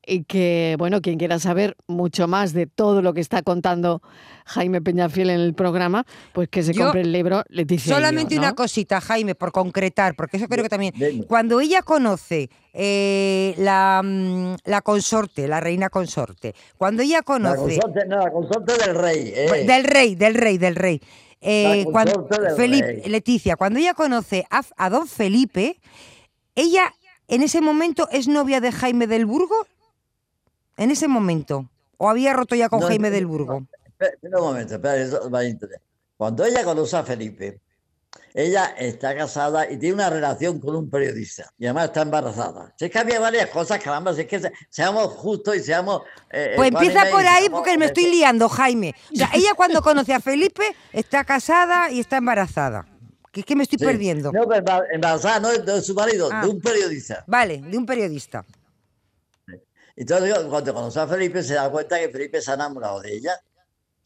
y 0.06 0.24
que, 0.24 0.76
bueno, 0.78 1.02
quien 1.02 1.18
quiera 1.18 1.40
saber 1.40 1.76
mucho 1.88 2.28
más 2.28 2.54
de 2.54 2.68
todo 2.68 3.02
lo 3.02 3.14
que 3.14 3.22
está 3.22 3.42
contando 3.42 4.02
Jaime 4.46 4.82
Peñafiel 4.82 5.30
en 5.30 5.40
el 5.40 5.54
programa, 5.54 6.06
pues 6.34 6.50
que 6.50 6.64
se 6.64 6.74
compre 6.74 7.02
el 7.02 7.12
libro 7.12 7.44
Leticia. 7.50 7.96
Solamente 7.96 8.38
una 8.38 8.54
cosita, 8.54 9.00
Jaime, 9.00 9.36
por 9.36 9.52
concretar, 9.52 10.16
porque 10.16 10.38
eso 10.38 10.48
creo 10.48 10.64
que 10.64 10.70
también. 10.70 10.94
Cuando 11.28 11.60
ella 11.60 11.82
conoce 11.82 12.50
eh, 12.74 13.56
la, 13.58 14.02
mm, 14.04 14.56
la, 14.66 14.82
consorte, 14.82 15.48
la 15.48 15.60
reina 15.60 15.90
consorte, 15.90 16.54
cuando 16.78 17.02
ella 17.04 17.22
conoce. 17.22 17.76
La 17.76 17.82
consorte, 17.82 18.06
no, 18.08 18.18
la 18.18 18.32
consorte 18.32 18.74
del 18.86 18.96
rey. 18.96 19.34
Eh. 19.36 19.66
Del 19.66 19.84
rey, 19.86 20.16
del 20.16 20.36
rey, 20.36 20.58
del 20.58 20.76
rey. 20.76 21.02
Eh, 21.40 21.86
cuando, 21.92 22.28
Felipe, 22.56 23.04
Leticia, 23.06 23.58
cuando 23.58 23.80
ella 23.80 23.94
conoce 23.94 24.46
a, 24.50 24.64
a 24.78 24.90
don 24.90 25.08
Felipe, 25.08 25.80
ella 26.56 26.94
en 27.28 27.42
ese 27.42 27.62
momento 27.62 28.08
es 28.12 28.28
novia 28.28 28.62
de 28.62 28.72
Jaime 28.72 29.08
del 29.08 29.26
Burgo 29.26 29.68
en 30.78 30.92
ese 30.92 31.08
momento? 31.08 31.70
¿O 31.98 32.10
había 32.10 32.34
roto 32.34 32.56
ya 32.56 32.70
con 32.70 32.82
Jaime 32.82 33.10
del 33.10 33.26
Burgo? 33.26 33.66
espera, 34.00 34.40
un 34.40 34.44
momento, 34.48 34.74
espera, 34.76 34.98
eso 34.98 35.30
va 35.30 35.40
a 35.40 35.44
Cuando 36.18 36.44
ella 36.46 36.64
conoce 36.64 36.98
a 36.98 37.04
Felipe, 37.04 37.60
ella 38.34 38.74
está 38.78 39.16
casada 39.16 39.70
y 39.72 39.78
tiene 39.78 39.96
una 39.96 40.10
relación 40.10 40.60
con 40.60 40.76
un 40.76 40.90
periodista 40.90 41.52
y 41.58 41.66
además 41.66 41.86
está 41.86 42.02
embarazada. 42.02 42.74
Si 42.78 42.86
es 42.86 42.92
que 42.92 43.00
había 43.00 43.20
varias 43.20 43.50
cosas, 43.50 43.82
caramba, 43.82 44.14
si 44.14 44.22
es 44.22 44.28
que 44.28 44.40
se- 44.40 44.52
seamos 44.70 45.08
justos 45.14 45.56
y 45.56 45.60
seamos... 45.62 46.02
eh, 46.32 46.54
Pues 46.56 46.70
empieza 46.72 47.06
por 47.12 47.26
ahí 47.26 47.48
porque 47.50 47.78
me 47.78 47.86
estoy 47.86 48.08
liando, 48.12 48.50
Jaime. 48.50 48.94
O 49.14 49.16
sea, 49.16 49.30
ella 49.34 49.52
cuando 49.56 49.82
conoce 49.84 50.14
a 50.14 50.20
Felipe 50.20 50.64
está 50.92 51.24
casada 51.24 51.92
y 51.92 52.00
está 52.00 52.18
embarazada. 52.18 52.88
Que 53.32 53.40
es 53.40 53.46
que 53.46 53.56
me 53.56 53.64
estoy 53.64 53.80
Sí. 53.80 53.86
perdiendo. 53.86 54.32
No, 54.32 54.48
pero 54.48 54.84
embarazada 54.92 55.40
no 55.40 55.50
es 55.50 55.66
de 55.66 55.82
su 55.82 55.94
marido, 55.96 56.30
Ah. 56.32 56.42
de 56.44 56.50
un 56.50 56.60
periodista. 56.62 57.24
Vale, 57.28 57.62
de 57.62 57.78
un 57.78 57.86
periodista. 57.86 58.44
Entonces, 59.96 60.34
cuando 60.50 60.74
conoce 60.74 61.00
a 61.00 61.08
Felipe, 61.08 61.44
se 61.44 61.54
da 61.56 61.70
cuenta 61.70 62.00
que 62.00 62.10
Felipe 62.10 62.42
se 62.42 62.52
ha 62.52 62.56
enamorado 62.56 63.02
de 63.02 63.14
ella. 63.14 63.40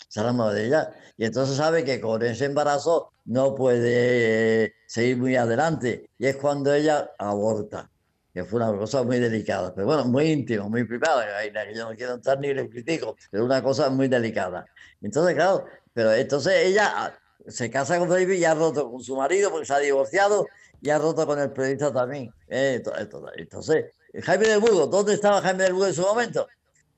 Se 0.09 0.19
ha 0.19 0.23
enamorado 0.23 0.55
de 0.55 0.67
ella. 0.67 0.91
Y 1.17 1.25
entonces 1.25 1.55
sabe 1.55 1.83
que 1.83 2.01
con 2.01 2.21
ese 2.23 2.45
embarazo 2.45 3.11
no 3.25 3.55
puede 3.55 4.65
eh, 4.65 4.73
seguir 4.87 5.17
muy 5.17 5.35
adelante. 5.35 6.09
Y 6.17 6.27
es 6.27 6.35
cuando 6.37 6.73
ella 6.73 7.11
aborta, 7.17 7.89
que 8.33 8.43
fue 8.43 8.61
una 8.61 8.77
cosa 8.77 9.03
muy 9.03 9.19
delicada. 9.19 9.73
Pero 9.73 9.87
bueno, 9.87 10.05
muy 10.05 10.31
íntima, 10.31 10.67
muy 10.67 10.83
privada. 10.83 11.25
yo 11.73 11.89
no 11.89 11.95
quiero 11.95 12.13
entrar 12.15 12.39
ni 12.39 12.53
le 12.53 12.69
critico, 12.69 13.15
pero 13.31 13.45
una 13.45 13.63
cosa 13.63 13.89
muy 13.89 14.07
delicada. 14.07 14.65
Entonces, 15.01 15.35
claro, 15.35 15.65
pero 15.93 16.13
entonces 16.13 16.53
ella 16.65 17.17
se 17.47 17.69
casa 17.69 17.97
con 17.99 18.09
Felipe 18.09 18.35
y 18.35 18.43
ha 18.45 18.53
roto 18.53 18.91
con 18.91 19.01
su 19.01 19.15
marido 19.15 19.49
porque 19.51 19.65
se 19.65 19.73
ha 19.73 19.79
divorciado 19.79 20.47
y 20.81 20.89
ha 20.89 20.97
roto 20.97 21.25
con 21.25 21.39
el 21.39 21.51
periodista 21.51 21.91
también. 21.93 22.29
Eh, 22.47 22.81
to- 22.83 22.93
Entonces, 23.35 23.85
Jaime 24.23 24.47
del 24.47 24.59
Burgo, 24.59 24.87
¿dónde 24.87 25.13
estaba 25.13 25.41
Jaime 25.41 25.63
del 25.63 25.73
Burgo 25.73 25.87
en 25.87 25.93
su 25.93 26.01
momento? 26.01 26.47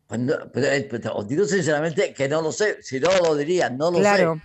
Pues 0.07 0.19
no, 0.21 0.35
pero, 0.51 0.67
eh, 0.67 0.87
pero 0.89 1.15
os 1.17 1.27
digo 1.27 1.45
sinceramente 1.45 2.13
que 2.13 2.27
no 2.27 2.41
lo 2.41 2.51
sé, 2.51 2.81
si 2.81 2.99
no 2.99 3.09
lo 3.23 3.35
diría, 3.35 3.69
no 3.69 3.91
lo 3.91 3.99
Claro. 3.99 4.35
sé. 4.35 4.41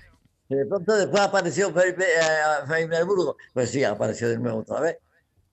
Y 0.51 0.57
de 0.57 0.67
pronto 0.67 0.95
después 0.95 1.23
apareció 1.23 1.73
Felipe, 1.73 2.05
eh, 2.05 2.67
Jaime 2.67 2.97
del 2.97 3.07
Burgo, 3.07 3.37
pues 3.55 3.71
sí, 3.71 3.83
apareció 3.83 4.29
de 4.29 4.38
nuevo 4.38 4.59
otra 4.61 4.81
vez. 4.81 4.99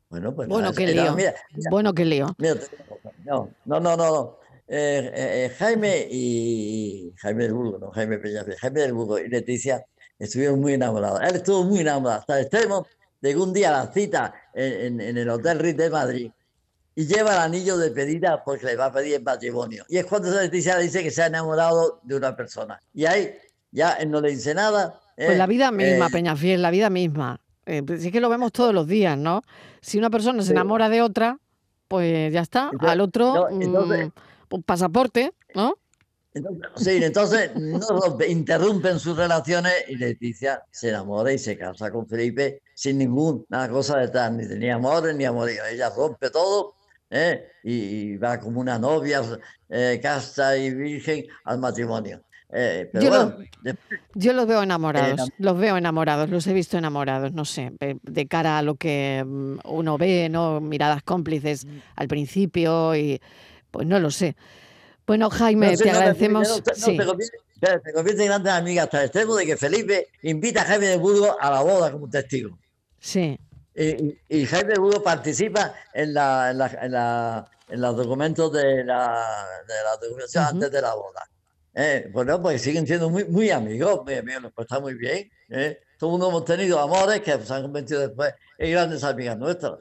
Bueno, 0.09 0.35
pues 0.35 0.49
Bueno, 0.49 0.63
nada, 0.69 0.75
qué 0.75 0.83
eh, 0.91 0.95
no, 0.95 1.01
lío. 1.03 1.13
mira, 1.15 1.33
mira, 1.55 1.69
Bueno, 1.71 1.93
qué 1.93 2.03
lío. 2.03 2.35
mira, 2.37 2.55
no, 3.23 3.55
no, 3.63 3.79
no, 3.79 3.95
no, 3.95 3.97
no. 3.97 4.37
Eh, 4.67 5.11
eh, 5.13 5.45
eh, 5.45 5.49
Jaime 5.57 6.07
y 6.09 7.13
Jaime 7.17 7.43
del 7.43 7.53
Burgo, 7.53 7.77
no 7.79 7.91
Jaime 7.91 8.17
Peñafiel, 8.19 8.57
Jaime 8.57 8.81
del 8.81 8.93
Burgo 8.93 9.17
y 9.19 9.29
Leticia 9.29 9.83
estuvieron 10.23 10.59
muy 10.59 10.73
enamorados. 10.73 11.19
Él 11.21 11.35
estuvo 11.35 11.63
muy 11.63 11.79
enamorado 11.79 12.19
hasta 12.21 12.37
el 12.39 12.45
extremo 12.45 12.87
de 13.21 13.29
que 13.31 13.37
un 13.37 13.53
día 13.53 13.71
la 13.71 13.91
cita 13.91 14.33
en, 14.53 14.73
en- 14.73 15.01
en 15.01 15.17
el 15.17 15.29
Hotel 15.29 15.59
Ritz 15.59 15.77
de 15.77 15.89
Madrid 15.89 16.31
y 16.95 17.05
lleva 17.05 17.31
el 17.33 17.39
anillo 17.39 17.77
de 17.77 17.91
pedida 17.91 18.43
porque 18.43 18.65
le 18.65 18.75
va 18.75 18.85
a 18.85 18.91
pedir 18.91 19.15
el 19.15 19.23
matrimonio. 19.23 19.85
Y 19.87 19.97
es 19.97 20.05
cuando 20.05 20.29
Leticia 20.31 20.77
le 20.77 20.83
dice 20.83 21.03
que 21.03 21.11
se 21.11 21.23
ha 21.23 21.27
enamorado 21.27 21.99
de 22.03 22.15
una 22.15 22.35
persona. 22.35 22.79
Y 22.93 23.05
ahí 23.05 23.33
ya 23.71 23.93
él 23.93 24.11
no 24.11 24.19
le 24.21 24.31
dice 24.31 24.53
nada. 24.53 24.99
Pues 25.15 25.29
eh, 25.31 25.37
la 25.37 25.47
vida 25.47 25.71
misma, 25.71 26.07
eh, 26.07 26.11
Peñafiel, 26.11 26.61
la 26.61 26.71
vida 26.71 26.89
misma. 26.89 27.39
Eh, 27.65 27.83
pues 27.85 28.01
sí 28.01 28.11
que 28.11 28.19
lo 28.19 28.27
vemos 28.29 28.51
todos 28.51 28.73
los 28.73 28.87
días, 28.87 29.17
¿no? 29.17 29.43
Si 29.81 29.97
una 29.97 30.09
persona 30.09 30.41
se 30.43 30.51
enamora 30.51 30.89
de 30.89 31.01
otra, 31.01 31.37
pues 31.87 32.33
ya 32.33 32.41
está. 32.41 32.69
Entonces- 32.71 32.89
Al 32.89 33.01
otro, 33.01 33.33
no, 33.33 33.61
entonces- 33.61 34.07
mm, 34.07 34.11
pues 34.49 34.63
pasaporte, 34.65 35.31
¿no? 35.55 35.75
Entonces, 36.33 36.69
sí, 36.77 37.03
entonces 37.03 37.51
no 37.55 37.79
rompe, 37.89 38.27
interrumpen 38.29 38.99
sus 38.99 39.17
relaciones 39.17 39.73
y 39.89 39.97
Leticia 39.97 40.63
se 40.71 40.89
enamora 40.89 41.33
y 41.33 41.37
se 41.37 41.57
casa 41.57 41.91
con 41.91 42.07
Felipe 42.07 42.61
sin 42.73 42.99
ninguna 42.99 43.67
cosa 43.69 43.97
detrás, 43.97 44.31
ni 44.31 44.47
tenía 44.47 44.75
amores 44.75 45.15
ni 45.15 45.25
amorío. 45.25 45.65
Ella 45.65 45.89
rompe 45.89 46.29
todo 46.29 46.75
¿eh? 47.09 47.47
y, 47.63 48.15
va 48.17 48.39
como 48.39 48.61
una 48.61 48.79
novia 48.79 49.21
eh, 49.69 49.99
casta 50.01 50.57
y 50.57 50.73
virgen 50.73 51.25
al 51.43 51.59
matrimonio. 51.59 52.21
Eh, 52.53 52.89
pero 52.91 53.05
Yo 53.05 53.09
lo- 53.11 53.25
bueno, 53.31 53.49
después- 53.61 53.99
Yo 54.15 54.33
los 54.33 54.47
veo 54.47 54.63
enamorados, 54.63 55.29
los 55.37 55.57
veo 55.57 55.77
enamorados, 55.77 56.29
los 56.29 56.45
he 56.47 56.53
visto 56.53 56.77
enamorados, 56.77 57.33
no 57.33 57.45
sé, 57.45 57.71
de, 57.79 58.27
cara 58.27 58.57
a 58.57 58.61
lo 58.61 58.75
que 58.75 59.23
mm, 59.25 59.59
uno 59.65 59.97
ve, 59.97 60.27
¿no? 60.29 60.59
Miradas 60.59 61.03
cómplices 61.03 61.65
al 61.95 62.07
principio 62.07 62.95
y 62.95 63.21
pues 63.69 63.87
no 63.87 63.99
lo 63.99 64.11
sé. 64.11 64.35
Bueno, 65.11 65.29
Jaime, 65.29 65.75
te 65.75 65.83
me- 65.83 65.91
agradecemos. 65.91 66.47
sí, 66.73 66.97
se 66.97 67.05
convierte- 67.05 68.21
en 68.23 68.27
grandes 68.29 68.53
amigas 68.53 68.85
hasta 68.85 68.99
el 68.99 69.03
extremo 69.07 69.35
de 69.35 69.45
que 69.45 69.57
Felipe 69.57 70.07
invita 70.21 70.61
a 70.61 70.63
Jaime 70.65 70.85
de 70.87 70.97
Burgos 70.97 71.35
a 71.37 71.51
la 71.51 71.61
boda 71.61 71.91
como 71.91 72.09
testigo. 72.09 72.57
sí. 72.97 73.37
Y, 73.75 74.17
y- 74.29 74.45
Jaime 74.45 74.75
Burgos 74.75 75.01
participa 75.03 75.73
en, 75.93 76.13
la, 76.13 76.51
en, 76.51 76.57
la- 76.59 76.77
en 76.81 76.91
la- 76.93 77.51
en 77.69 77.81
los 77.81 77.97
documentos 77.97 78.53
de 78.53 78.85
la, 78.85 79.45
de 79.67 79.73
la 79.83 79.97
documentación 80.01 80.43
Ujú. 80.45 80.53
antes 80.55 80.71
de 80.71 80.81
la 80.81 80.93
boda. 80.93 81.27
Eh, 81.75 82.09
bueno, 82.13 82.41
pues 82.41 82.61
siguen 82.61 82.87
siendo 82.87 83.09
muy, 83.09 83.25
muy 83.25 83.49
amigos, 83.49 84.01
muy 84.05 84.13
amigos, 84.15 84.49
pues 84.55 84.63
está 84.65 84.79
muy 84.79 84.93
bien. 84.93 85.29
¿eh? 85.49 85.77
Todo 85.97 86.09
el 86.09 86.11
mundo 86.11 86.29
hemos 86.29 86.45
tenido 86.45 86.79
amores 86.79 87.19
que 87.19 87.37
se 87.37 87.53
han 87.53 87.63
convertido 87.63 87.99
después 87.99 88.33
en 88.57 88.71
grandes 88.71 89.03
amigas 89.03 89.37
nuestras. 89.37 89.73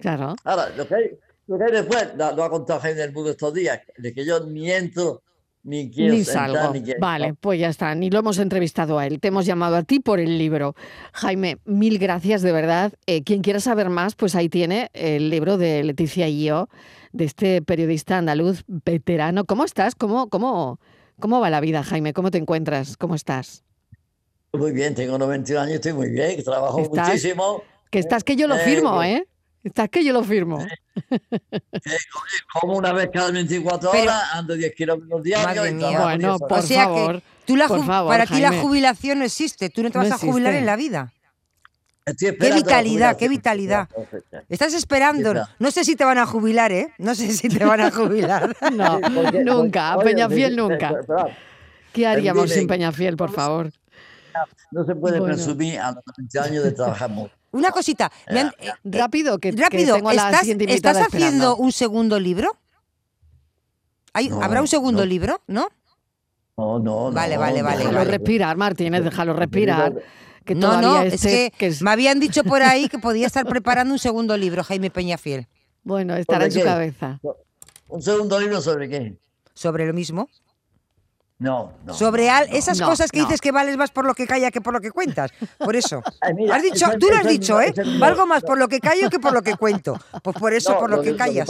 Claro. 0.00 0.36
Ahora, 0.44 0.68
lo 0.76 0.86
que 0.86 0.94
hay, 0.94 1.18
hay 1.48 1.72
después, 1.72 2.08
lo, 2.16 2.32
lo 2.34 2.44
ha 2.44 2.50
contado 2.50 2.80
Jaime 2.80 3.00
del 3.00 3.12
Burgos 3.12 3.32
estos 3.32 3.54
días, 3.54 3.80
de 3.96 4.12
que 4.12 4.24
yo 4.24 4.40
ni 4.40 4.70
entro, 4.70 5.22
ni 5.62 5.90
salgo. 6.24 6.72
ni 6.72 6.82
quiero... 6.82 7.00
Vale, 7.00 7.34
pues 7.34 7.58
ya 7.60 7.68
está. 7.68 7.94
Ni 7.94 8.10
lo 8.10 8.18
hemos 8.20 8.38
entrevistado 8.38 8.98
a 8.98 9.06
él. 9.06 9.18
Te 9.20 9.28
hemos 9.28 9.46
llamado 9.46 9.76
a 9.76 9.82
ti 9.82 9.98
por 10.00 10.20
el 10.20 10.38
libro. 10.38 10.74
Jaime, 11.12 11.58
mil 11.64 11.98
gracias 11.98 12.42
de 12.42 12.52
verdad. 12.52 12.92
Eh, 13.06 13.22
quien 13.24 13.42
quiera 13.42 13.60
saber 13.60 13.88
más, 13.90 14.14
pues 14.14 14.34
ahí 14.34 14.48
tiene 14.48 14.90
el 14.92 15.28
libro 15.30 15.56
de 15.58 15.82
Leticia 15.84 16.28
y 16.28 16.44
yo, 16.44 16.68
de 17.12 17.24
este 17.24 17.62
periodista 17.62 18.18
andaluz 18.18 18.64
veterano. 18.66 19.44
¿Cómo 19.44 19.64
estás? 19.64 19.94
¿Cómo, 19.94 20.28
cómo, 20.28 20.78
cómo 21.20 21.40
va 21.40 21.50
la 21.50 21.60
vida, 21.60 21.82
Jaime? 21.82 22.12
¿Cómo 22.12 22.30
te 22.30 22.38
encuentras? 22.38 22.96
¿Cómo 22.96 23.14
estás? 23.14 23.64
Muy 24.52 24.72
bien, 24.72 24.94
tengo 24.94 25.18
91 25.18 25.60
años, 25.62 25.74
estoy 25.74 25.92
muy 25.92 26.10
bien, 26.10 26.42
trabajo 26.42 26.80
¿Estás? 26.80 27.08
muchísimo. 27.08 27.62
Que 27.90 27.98
estás 27.98 28.24
que 28.24 28.36
yo 28.36 28.46
lo 28.46 28.56
Eh, 28.56 28.60
firmo, 28.60 29.00
que- 29.00 29.12
¿eh? 29.12 29.26
Estás 29.66 29.88
que 29.88 30.04
yo 30.04 30.12
lo 30.12 30.22
firmo. 30.22 30.64
Como 32.60 32.74
una 32.76 32.92
vez 32.92 33.10
cada 33.12 33.32
24 33.32 33.90
Pero- 33.90 34.04
horas, 34.04 34.22
ando 34.34 34.54
10 34.54 34.74
kilómetros 34.76 35.22
diarios. 35.24 35.66
Bueno, 36.00 36.36
10 36.36 36.38
por 36.48 36.52
o 36.58 36.62
sea 36.62 36.84
favor, 36.84 37.16
que 37.16 37.22
tú 37.46 37.56
la 37.56 37.68
favor, 37.68 38.12
para 38.12 38.26
ti 38.26 38.40
la 38.40 38.52
jubilación 38.60 39.18
no 39.18 39.24
existe. 39.24 39.68
Tú 39.68 39.82
no 39.82 39.90
te 39.90 39.98
No 39.98 40.04
vas 40.04 40.12
a 40.12 40.18
jubilar 40.24 40.54
en 40.54 40.66
la 40.66 40.76
vida. 40.76 41.12
La 42.06 42.54
vitalidad, 42.54 43.16
qué 43.16 43.28
vitalidad. 43.28 43.88
Estás 44.48 44.72
esperando. 44.72 45.34
No 45.58 45.70
sé 45.72 45.84
si 45.84 45.96
te 45.96 46.04
van 46.04 46.18
a 46.18 46.26
jubilar, 46.26 46.70
¿eh? 46.70 46.92
No 46.98 47.16
sé 47.16 47.32
si 47.32 47.48
te 47.48 47.64
van 47.64 47.80
a 47.80 47.90
jubilar. 47.90 48.54
No, 48.72 48.98
Sí, 48.98 49.02
porque- 49.14 49.44
nunca. 49.44 49.94
porque- 49.94 50.10
oye, 50.10 50.14
Peñafiel 50.14 50.50
sí, 50.52 50.56
nunca. 50.56 50.94
¿Qué 51.92 52.06
haríamos 52.06 52.50
sin 52.50 52.68
Peñafiel, 52.68 53.16
por 53.16 53.32
favor? 53.32 53.72
No 54.70 54.84
se 54.84 54.94
puede 54.94 55.18
Bueno. 55.18 55.34
presumir 55.34 55.80
a 55.80 55.90
los 55.90 56.04
20 56.16 56.38
años 56.38 56.62
de 56.62 56.70
trabajar 56.70 57.10
mucho. 57.10 57.34
Una 57.52 57.70
cosita. 57.70 58.10
me 58.30 58.40
han- 58.40 58.52
eh, 58.58 58.70
Rápido, 58.84 59.38
que, 59.38 59.52
que 59.52 59.62
rápido, 59.62 59.94
tengo 59.96 60.08
a 60.10 60.14
la 60.14 60.26
¿estás, 60.26 60.40
siguiente 60.40 60.72
estás 60.74 60.96
haciendo 60.98 61.26
esperando. 61.26 61.56
un 61.56 61.72
segundo 61.72 62.20
libro? 62.20 62.56
¿Hay- 64.12 64.28
No, 64.28 64.42
¿Habrá 64.42 64.60
un 64.60 64.68
segundo 64.68 65.02
no. 65.02 65.06
libro? 65.06 65.40
¿No? 65.46 65.68
No, 66.56 66.78
no, 66.78 67.12
Vale, 67.12 67.36
vale, 67.36 67.60
vale, 67.62 67.78
Déjalo 67.78 67.98
vale. 67.98 68.10
respirar, 68.10 68.56
Martínez, 68.56 69.04
déjalo 69.04 69.34
respirar. 69.34 69.92
Que 70.44 70.54
no, 70.54 70.80
no, 70.80 71.02
es 71.02 71.14
esté- 71.24 71.50
que, 71.56 71.66
es- 71.66 71.82
me 71.82 71.90
habían 71.90 72.18
dicho 72.20 72.44
por 72.44 72.62
ahí 72.62 72.88
que 72.88 72.98
podía 72.98 73.26
estar 73.26 73.44
preparando 73.46 73.92
un 73.92 73.98
segundo 73.98 74.36
libro, 74.36 74.62
Jaime 74.64 74.90
Peñafiel, 74.90 75.48
Bueno, 75.82 76.14
estará 76.16 76.46
en 76.46 76.52
su 76.52 76.60
qué? 76.60 76.64
cabeza. 76.64 77.20
¿Un 77.88 78.02
segundo 78.02 78.38
libro 78.40 78.60
sobre 78.60 78.88
qué? 78.88 79.16
sobre 79.54 79.86
lo 79.86 79.92
mismo. 79.94 80.28
No, 81.38 81.74
no. 81.84 81.92
sobre 81.92 82.30
al- 82.30 82.48
esas 82.56 82.80
no, 82.80 82.88
cosas 82.88 83.10
que 83.10 83.18
no. 83.18 83.24
dices 83.26 83.42
que 83.42 83.52
vales 83.52 83.76
más 83.76 83.90
por 83.90 84.06
lo 84.06 84.14
que 84.14 84.26
calla 84.26 84.50
que 84.50 84.62
por 84.62 84.72
lo 84.72 84.80
que 84.80 84.90
cuentas. 84.90 85.30
Por 85.58 85.76
eso. 85.76 86.02
Ay, 86.22 86.32
mira, 86.32 86.56
has 86.56 86.62
dicho, 86.62 86.86
tú 86.98 87.08
lo 87.10 87.16
has 87.16 87.26
dicho, 87.28 87.60
¿eh? 87.60 87.74
es 87.76 87.98
Valgo 87.98 88.26
más 88.26 88.42
por 88.42 88.56
lo 88.58 88.66
que 88.68 88.80
callo 88.80 89.10
que 89.10 89.18
por 89.18 89.34
lo 89.34 89.42
que 89.42 89.54
cuento. 89.54 89.98
Pues 90.22 90.34
por 90.38 90.54
eso, 90.54 90.72
No, 90.72 90.78
por 90.80 90.88
lo, 90.90 91.02
que, 91.02 91.10
que 91.12 91.16
callas. 91.18 91.46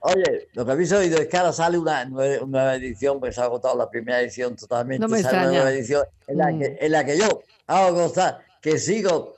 oye, 0.00 0.48
lo 0.54 0.66
que 0.66 0.72
habéis 0.72 0.90
oído 0.90 1.18
es 1.18 1.28
que 1.28 1.36
ahora 1.36 1.52
sale 1.52 1.78
una 1.78 2.04
nueva, 2.04 2.44
una 2.44 2.74
edición, 2.74 3.20
pues 3.20 3.36
se 3.36 3.40
ha 3.40 3.44
agotado 3.44 3.76
la 3.78 3.88
primera 3.88 4.20
edición 4.20 4.56
totalmente. 4.56 5.00
No 5.00 5.08
me 5.08 5.22
sale 5.22 5.28
una 5.36 5.42
extraña. 5.44 5.58
nueva 5.62 5.70
edición 5.78 6.04
en 6.26 6.36
la, 6.38 6.50
Mm. 6.50 6.58
que, 6.58 6.78
en 6.80 6.92
la 6.92 7.04
que 7.04 7.18
yo 7.18 7.42
hago 7.68 7.94
constar 7.96 8.40
que 8.60 8.76
sigo 8.78 9.36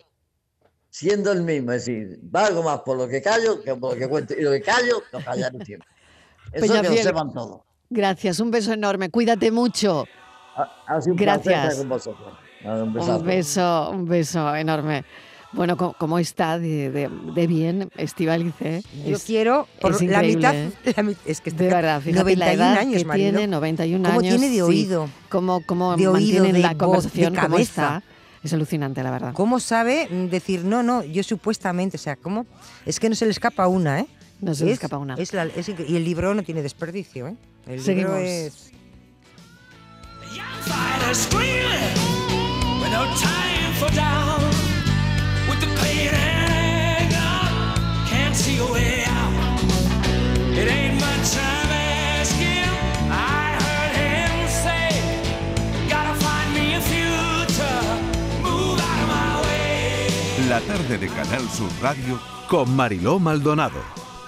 siendo 0.89 1.31
el 1.31 1.43
mismo. 1.43 1.73
Es 1.73 1.85
decir, 1.85 2.19
valgo 2.23 2.63
más 2.63 2.81
por 2.81 2.97
lo 2.97 3.07
que 3.07 3.21
callo 3.21 3.63
que 3.63 3.75
por 3.75 3.93
lo 3.93 3.99
que 3.99 4.09
cuento. 4.09 4.33
Y 4.33 4.41
lo 4.41 4.51
que 4.51 4.63
callo, 4.63 5.03
lo 5.13 5.23
callaré 5.23 5.63
siempre. 5.65 5.87
Eso 6.53 6.73
que 6.83 6.89
lo 6.89 6.97
sepan 6.97 7.33
todos. 7.35 7.61
Gracias, 7.95 8.39
un 8.39 8.51
beso 8.53 8.73
enorme. 8.73 9.11
Cuídate 9.11 9.51
mucho. 9.51 10.07
Ha, 10.57 10.63
ha 10.87 11.01
sido 11.01 11.15
un 11.15 11.19
placer 11.19 11.43
Gracias. 11.53 11.65
estar 11.73 11.77
con 11.79 11.89
vosotros. 11.89 12.29
Un 12.65 13.25
beso, 13.27 13.91
un 13.91 14.05
beso 14.07 14.55
enorme. 14.55 15.05
Bueno, 15.53 15.77
co- 15.77 15.97
¿cómo 15.99 16.21
está 16.21 16.61
de, 16.61 16.91
de- 16.93 17.09
de 17.35 17.47
bien 17.49 17.91
Estivalice? 17.97 18.85
Yo 19.05 19.19
quiero 19.19 19.67
por 19.81 19.93
es 19.93 20.03
la 20.03 20.23
mitad. 20.23 20.55
la 20.97 21.15
es 21.27 21.41
que 21.41 21.51
De 21.51 21.65
está- 21.67 21.77
verdad, 21.77 22.01
fíjate 22.01 22.37
91 22.37 22.37
la 22.37 22.53
edad 22.53 22.79
años, 22.79 23.03
que 23.03 23.11
tiene, 23.11 23.47
91 23.49 24.09
¿Cómo 24.09 24.21
años. 24.21 24.31
tiene 24.37 24.47
de 24.49 24.55
sí. 24.55 24.61
oído? 24.61 25.09
Cómo, 25.29 25.63
cómo 25.67 25.97
De 25.97 26.07
oído, 26.07 26.13
mantiene 26.13 26.53
de 26.53 26.59
la 26.61 26.69
voz, 26.69 26.79
de 26.79 26.79
conversación, 26.85 27.35
cómo 27.35 27.49
cabeza. 27.49 27.63
está. 27.97 28.03
Es 28.45 28.53
alucinante, 28.55 29.03
la 29.03 29.11
verdad. 29.11 29.33
¿Cómo 29.35 29.59
sabe 29.59 30.07
decir 30.31 30.65
no, 30.65 30.85
no? 30.85 31.03
Yo 31.03 31.23
supuestamente, 31.25 31.97
o 31.97 32.01
sea, 32.01 32.15
¿cómo? 32.15 32.47
Es 32.87 33.01
que 33.01 33.09
no 33.09 33.15
se 33.17 33.25
le 33.25 33.33
escapa 33.33 33.67
una, 33.67 34.01
¿eh? 34.01 34.07
No 34.41 34.55
se 34.55 34.67
es, 34.67 34.73
escapa 34.73 34.97
una. 34.99 35.17
Y 35.19 35.97
el 35.97 36.05
libro 36.05 36.35
no 36.35 36.43
tiene 36.43 36.63
desperdicio, 36.63 37.29
¿eh? 37.29 37.37
El 37.67 37.81
Seguimos. 37.81 38.13
libro 38.13 38.27
es... 38.27 38.71
La 60.49 60.61
tarde 60.63 60.99
de 60.99 61.09
Canal 61.09 61.49
Sur 61.51 61.71
Radio 61.81 62.21
con 62.49 62.75
Mariló 62.75 63.21
Maldonado 63.21 64.01